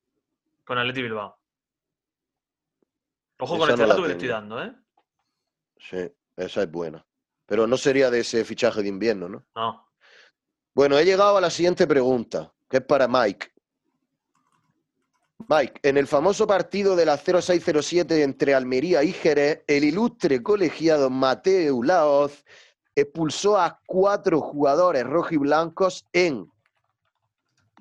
[0.66, 1.38] Con Atleti Bilbao.
[3.40, 4.74] Ojo con Esa este no dato que te estoy dando, ¿eh?
[5.78, 7.06] Sí, esa es buena.
[7.46, 9.46] Pero no sería de ese fichaje de invierno, ¿no?
[9.56, 9.88] No.
[10.74, 13.52] Bueno, he llegado a la siguiente pregunta, que es para Mike.
[15.48, 21.10] Mike, en el famoso partido de la 0607 entre Almería y Jerez, el ilustre colegiado
[21.10, 22.44] Mateo Laoz
[22.96, 26.52] expulsó a cuatro jugadores rojiblancos en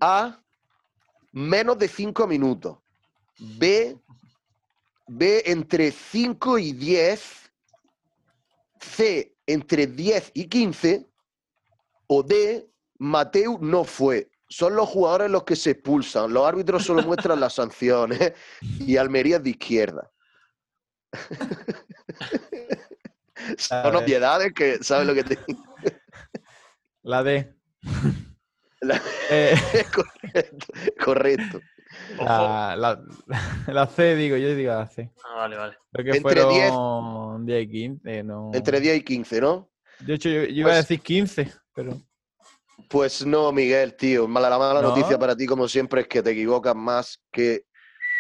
[0.01, 0.39] A,
[1.33, 2.79] menos de cinco minutos,
[3.39, 3.99] B,
[5.09, 7.51] B, entre 5 y 10,
[8.81, 11.07] C, entre 10 y 15,
[12.09, 14.31] o D, Mateu no fue.
[14.49, 16.33] Son los jugadores los que se expulsan.
[16.33, 20.09] Los árbitros solo muestran las sanciones y Almería es de izquierda.
[23.59, 25.63] Son obviedades que, ¿sabes lo que te digo?
[27.03, 27.55] La D.
[28.81, 29.55] La- Eh,
[29.95, 30.67] correcto,
[31.05, 31.61] correcto.
[32.19, 33.03] La, la-
[33.67, 35.11] la C, digo, yo digo la C.
[35.25, 35.77] Ah, vale, vale.
[35.93, 38.51] Creo que Entre 10 fueron 10 y 15, no.
[38.55, 39.71] Entre 10 y 15, ¿no?
[40.01, 41.99] De hecho, yo, yo iba a Pues- decir 15, pero.
[42.89, 44.29] Pues no, Miguel, tío.
[44.29, 44.89] Mala, la mala ¿No?
[44.89, 47.65] noticia para ti, como siempre, es que te equivocas más que,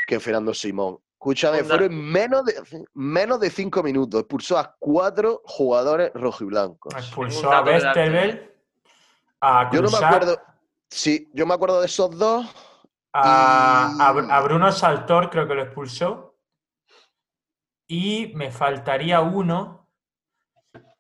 [0.06, 0.98] que Fernando Simón.
[1.12, 1.68] Escúchame, Onda.
[1.76, 2.54] fueron menos de,
[2.94, 4.20] menos de cinco minutos.
[4.20, 6.94] Expulsó a cuatro jugadores rojiblancos.
[6.94, 8.50] Expulsó Ningún a darte, Westerveld,
[9.40, 10.40] a Yo no me acuerdo.
[10.88, 12.46] Sí, yo me acuerdo de esos dos.
[13.12, 16.36] a, y- a Bruno Saltor, creo que lo expulsó.
[17.88, 19.85] Y me faltaría uno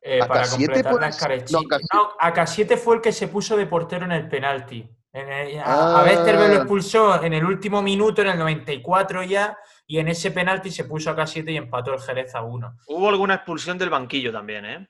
[0.06, 1.30] eh, ¿A para completar puede la ser?
[1.32, 4.28] escarechí- No, Casi- No, a Casiete fue el que se puso de portero en el
[4.28, 4.88] penalti.
[5.12, 6.00] En el- a, Ah.
[6.00, 10.30] a Westerveld lo expulsó en el último minuto, en el 94 ya, y en ese
[10.30, 12.76] penalti se puso a Casiete y empató el Jerez a uno.
[12.86, 14.88] Hubo alguna expulsión del banquillo también, ¿eh?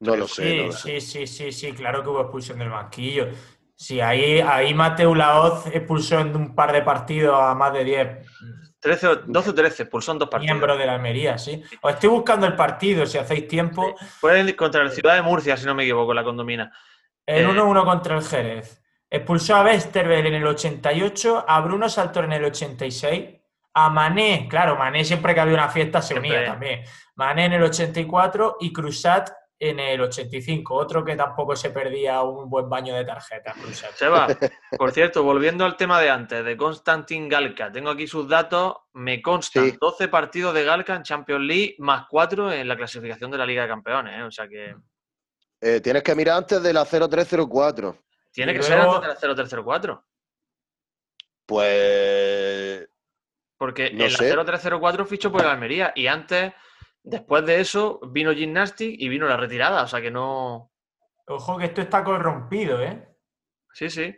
[0.00, 0.42] No lo sé.
[0.50, 1.00] Sí, no lo sé.
[1.00, 3.28] sí, sí, sí, sí, claro que hubo expulsión del banquillo.
[3.76, 8.26] Sí, ahí, ahí Mateu Laoz expulsó en un par de partidos a más de 10
[8.82, 10.54] 13, o- 12 o 13, expulsó en dos partidos.
[10.56, 11.62] miembros de la Almería, sí.
[11.80, 13.94] Os estoy buscando el partido, si hacéis tiempo.
[14.20, 16.72] Fue en- contra la ciudad de Murcia, si no me equivoco, la condomina.
[17.24, 17.48] El Eh.
[17.48, 18.82] 1-1 contra el Jerez.
[19.08, 23.38] Expulsó a Westerveld en el 88, a Bruno Saltor en el 86,
[23.74, 26.82] a Mané, claro, Mané siempre que había una fiesta se unía también.
[27.14, 29.30] Mané en el 84 y Cruzat
[29.64, 33.54] en el 85, otro que tampoco se perdía un buen baño de tarjetas.
[33.94, 34.26] Seba,
[34.76, 39.22] por cierto, volviendo al tema de antes, de Konstantin Galka, tengo aquí sus datos, me
[39.22, 39.78] constan Sí.
[39.80, 43.62] 12 partidos de Galka en Champions League más 4 en la clasificación de la Liga
[43.62, 44.22] de Campeones, ¿eh?
[44.24, 44.74] o sea que
[45.60, 47.96] Eh, tienes que mirar antes de la 0304.
[48.32, 50.04] tiene Y que ser antes de la 0304,
[51.46, 52.88] Pues.
[53.56, 54.34] porque No en sé.
[54.34, 56.52] la 0304 fichó por el Almería y antes,
[57.02, 60.70] después de eso, vino Gymnastic y vino la retirada, o sea que no...
[61.26, 63.08] Ojo que esto está corrompido, ¿eh?
[63.72, 64.14] Sí, sí.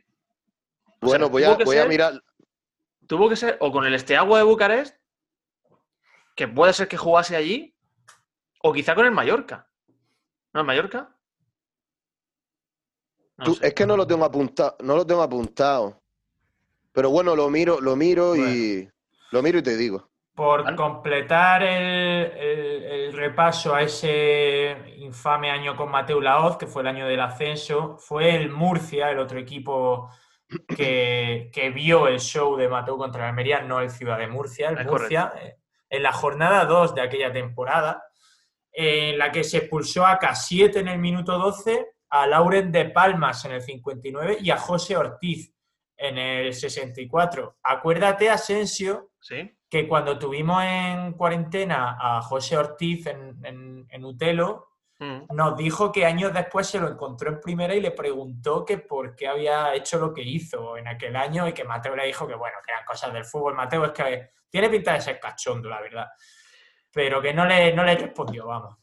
[1.01, 2.23] O Bueno, sea, voy, a, voy a mirar.
[3.07, 4.97] tuvo que ser o con el Esteagua de Bucarest,
[6.35, 7.77] que puede ser que jugase allí,
[8.63, 9.71] o quizá con el Mallorca.
[10.53, 11.15] ¿No el Mallorca?
[13.37, 13.69] No Tú- sé.
[13.69, 16.01] es que no lo tengo apuntado, no lo tengo apuntado.
[16.93, 18.89] Pero bueno, lo miro, lo miro y
[19.33, 20.11] lo miro y te digo.
[20.35, 20.77] Por Vale.
[20.77, 26.89] completar el, el- el repaso a ese infame año con Mateu Laoz, que fue el
[26.89, 30.11] año del ascenso, fue el Murcia, el otro equipo
[30.77, 34.71] que, que vio el show de Mateu contra el Almería, no el Ciudad de Murcia,
[34.71, 35.57] el Es Murcia, eh,
[35.89, 38.03] en la jornada 2 de aquella temporada,
[38.73, 43.45] en la que se expulsó a K7 en el minuto 12, a Lauren de Palmas
[43.45, 45.55] en el 59 y a José Ortiz
[45.97, 47.59] en el 64.
[47.63, 49.57] Acuérdate, Asensio, ¿Sí?
[49.69, 54.69] Que cuando tuvimos en cuarentena a José Ortiz en, en- en Utelo,
[55.01, 55.35] Mm.
[55.35, 59.17] nos dijo que años después se lo encontró en primera y le preguntó que por
[59.17, 62.37] qué había hecho lo que hizo en aquel año y que Mateo le dijo que
[62.37, 63.55] bueno, que eran cosas del fútbol.
[63.55, 66.07] Mateo es que tiene pinta de ser cachondo, la verdad.
[66.93, 68.77] Pero que no le, no le respondió, vamos.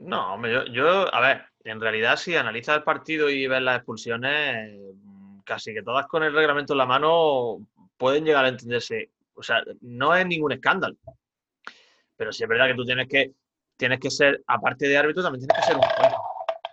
[0.00, 3.76] No, hombre, yo, yo, a ver, en realidad si analizas el partido y ves las
[3.76, 7.66] expulsiones, mm, casi que todas con el reglamento en la mano
[7.96, 9.10] pueden llegar a entenderse.
[9.36, 10.96] O sea, no es ningún escándalo.
[12.16, 13.34] Pero sí es verdad que tú tienes que,
[13.76, 15.82] tienes que ser, aparte de árbitro, también tienes que ser un...
[15.82, 16.14] Uy,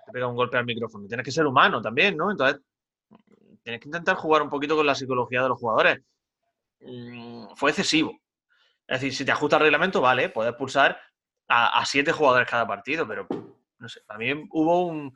[0.07, 1.07] he pegado un golpe al micrófono.
[1.07, 2.32] Tienes que ser humano también, ¿no?
[2.32, 2.61] Entonces,
[3.61, 6.01] tienes que intentar jugar un poquito con la psicología de los jugadores.
[6.80, 8.20] Mm, Fue excesivo.
[8.88, 10.99] Es decir, si te ajusta el reglamento, vale, puedes expulsar
[11.47, 13.28] a, a siete jugadores cada partido, pero
[13.80, 15.14] no sé, también hubo un.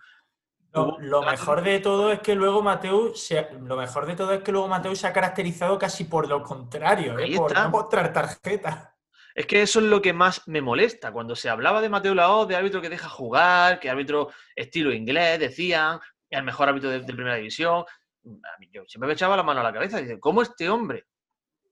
[0.73, 4.51] Lo, mejor de todo es que luego Mateu se, lo mejor de todo es que
[4.51, 7.35] luego Mateu se ha caracterizado casi por lo contrario, ¿eh?
[7.35, 8.95] Por no mostrar tarjeta.
[9.33, 11.11] Es que eso es lo que más me molesta.
[11.11, 15.39] Cuando se hablaba de Mateo Laoz, de árbitro que deja jugar, que árbitro estilo inglés,
[15.39, 15.99] decían,
[16.29, 17.85] el mejor árbitro de, de primera división.
[18.25, 20.69] A mí, yo siempre me echaba la mano a la cabeza y dice, ¿cómo este
[20.69, 21.05] hombre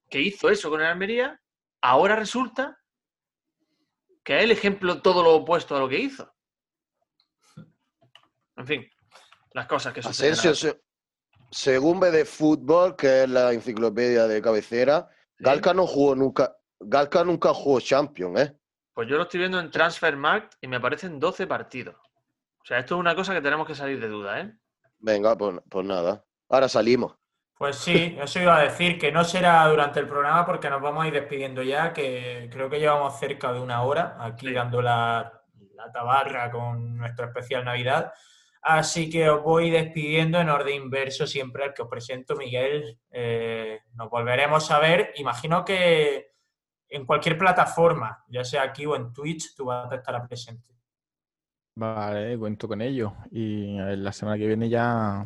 [0.09, 1.39] que hizo eso con el Almería,
[1.81, 2.77] ahora resulta
[4.23, 6.34] que es el ejemplo todo lo opuesto a lo que hizo?
[8.57, 8.89] En fin,
[9.53, 10.33] las cosas que suceden.
[10.33, 10.81] Asensio, se-
[11.51, 15.43] según ve de fútbol, que es la enciclopedia de cabecera, Sí.
[15.43, 18.57] Galca no jugó nunca, Galca nunca jugó Champions, ¿eh?
[18.93, 21.95] Pues yo lo estoy viendo en Transfermarkt y me aparecen 12 partidos.
[21.97, 24.53] O sea, esto es una cosa que tenemos que salir de duda, ¿eh?
[24.99, 26.23] Venga, pues, pues nada.
[26.49, 27.15] Ahora salimos.
[27.57, 31.03] Pues sí, eso iba a decir, que no será durante el programa porque nos vamos
[31.03, 34.53] a ir despidiendo ya, que creo que llevamos cerca de una hora aquí Sí.
[34.53, 35.41] dando la,
[35.75, 38.13] la tabarra con nuestro especial Navidad.
[38.68, 42.97] Así que os voy despidiendo en orden inverso siempre al que os presento, Miguel.
[43.11, 45.11] Eh, nos volveremos a ver.
[45.18, 46.32] Imagino que
[46.89, 50.72] en cualquier plataforma, ya sea aquí o en Twitch, tú vas a estar presente.
[51.76, 53.13] Vale, cuento con ello.
[53.32, 55.26] Y a ver, la semana que viene ya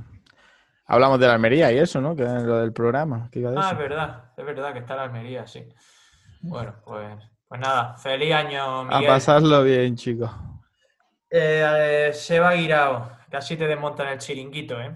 [0.85, 2.15] hablamos de la Almería y eso, ¿no?
[2.17, 3.29] Que es lo del programa.
[3.31, 3.71] que iba de Ah, eso.
[3.71, 5.63] es verdad, es verdad que está la Almería, sí.
[6.41, 7.15] Bueno, pues,
[7.47, 9.07] pues nada, feliz año, A Miguel.
[9.07, 10.29] pasarlo bien, chicos.
[11.29, 14.95] Eh, Seba Guirao, casi te desmontan el chiringuito, ¿eh?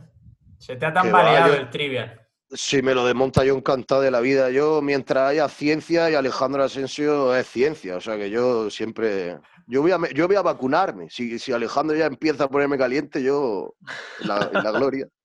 [0.57, 2.19] Se te ha tambaleado el trivial.
[2.49, 4.49] Si me lo desmonta yo encantado de la vida.
[4.51, 7.95] Yo, mientras haya ciencia y Alejandro Asensio es ciencia.
[7.97, 9.39] O sea que yo siempre.
[9.65, 11.09] Yo voy a, yo voy a vacunarme.
[11.09, 13.73] Si, si Alejandro ya empieza a ponerme caliente, yo.
[14.21, 15.07] en La, en la gloria.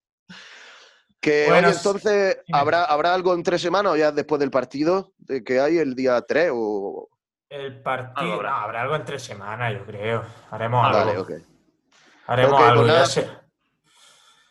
[1.20, 2.38] Que Bueno, oye, entonces.
[2.52, 5.12] ¿habrá, ¿habrá algo en tres semanas o ya después del partido?
[5.18, 7.08] De que hay el día 3 o.
[7.48, 8.14] El partido.
[8.20, 8.50] Algo habrá.
[8.50, 10.24] no, habrá algo entre semanas, yo creo.
[10.50, 10.98] Haremos Ah, algo.
[11.04, 11.32] Vale, ok.
[12.28, 12.86] Haremos pues algo.
[12.86, 13.42] Ya, sea,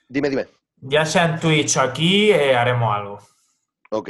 [0.09, 0.47] Dime, dime.
[0.77, 3.19] ya sea en Twitch o aquí, eh, haremos algo.
[3.91, 4.09] Ok.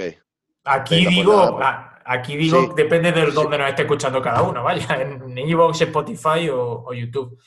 [0.63, 1.65] Aquí Venga, pues digo, nada, pues.
[1.65, 2.69] a- aquí digo, Sí.
[2.75, 3.31] depende de Sí.
[3.33, 7.37] dónde nos esté escuchando cada uno, vaya, en Evox, Spotify o, o YouTube.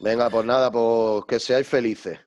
[0.00, 2.18] Venga, pues nada, pues que seáis felices.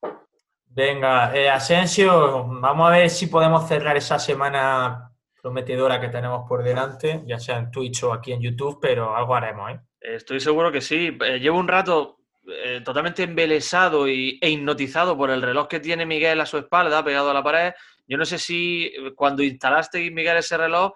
[0.67, 5.11] Venga, eh, Asensio, vamos a ver si podemos cerrar esa semana
[5.41, 9.35] prometedora que tenemos por delante, ya sea en Twitch o aquí en YouTube, pero algo
[9.35, 9.79] haremos, ¿eh?
[10.01, 11.17] Estoy seguro que sí.
[11.25, 12.14] Eh, llevo un rato
[12.47, 17.03] eh, totalmente embelesado y, e hipnotizado por el reloj que tiene Miguel a su espalda,
[17.03, 17.73] pegado a la pared.
[18.07, 20.93] Yo no sé si eh, cuando instalaste, Miguel, ese reloj,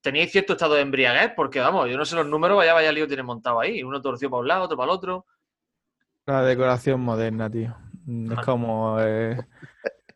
[0.00, 3.06] teníais cierto estado de embriaguez, porque vamos, yo no sé los números, vaya, vaya lío
[3.06, 3.82] tiene montado ahí.
[3.82, 5.26] Uno torció para un lado, otro para el otro.
[6.26, 7.76] La decoración moderna, tío.
[8.32, 9.38] Es como, eh,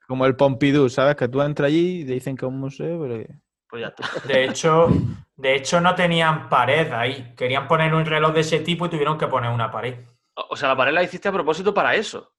[0.09, 1.15] como el Pompidou, ¿sabes?
[1.15, 3.25] Que tú entras allí y te dicen que es un museo, pero
[3.69, 4.27] Pues ya está.
[4.27, 4.89] De hecho,
[5.37, 7.33] de hecho, no tenían pared ahí.
[7.37, 10.01] Querían poner un reloj de ese tipo y tuvieron que poner una pared.
[10.37, 12.33] O sea, la pared la hiciste a propósito para eso.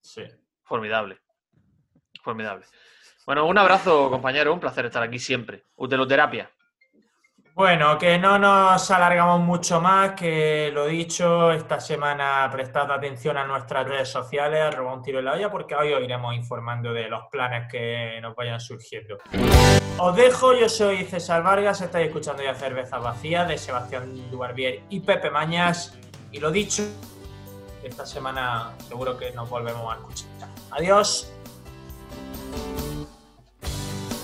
[0.00, 0.22] Sí.
[0.62, 1.20] Formidable.
[2.22, 2.66] Formidable.
[3.26, 4.52] Bueno, un abrazo, compañero.
[4.52, 5.64] Un placer estar aquí siempre.
[5.76, 6.50] Uteloterapia.
[7.54, 13.46] Bueno, que no nos alargamos mucho más, que lo dicho, esta semana prestad atención a
[13.46, 17.08] nuestras redes sociales, arroba un tiro en la olla, porque hoy os iremos informando de
[17.08, 19.18] los planes que nos vayan surgiendo.
[19.98, 24.98] Os dejo, yo soy César Vargas, estáis escuchando ya Cerveza Vacía de Sebastián Dubarbier y
[24.98, 25.96] Pepe Mañas,
[26.32, 26.82] y lo dicho,
[27.84, 30.48] esta semana seguro que nos volvemos a escuchar.
[30.70, 31.30] Adiós.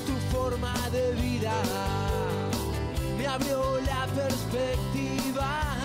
[0.07, 1.53] tu forma de vida
[3.17, 5.80] me abrió la perspectiva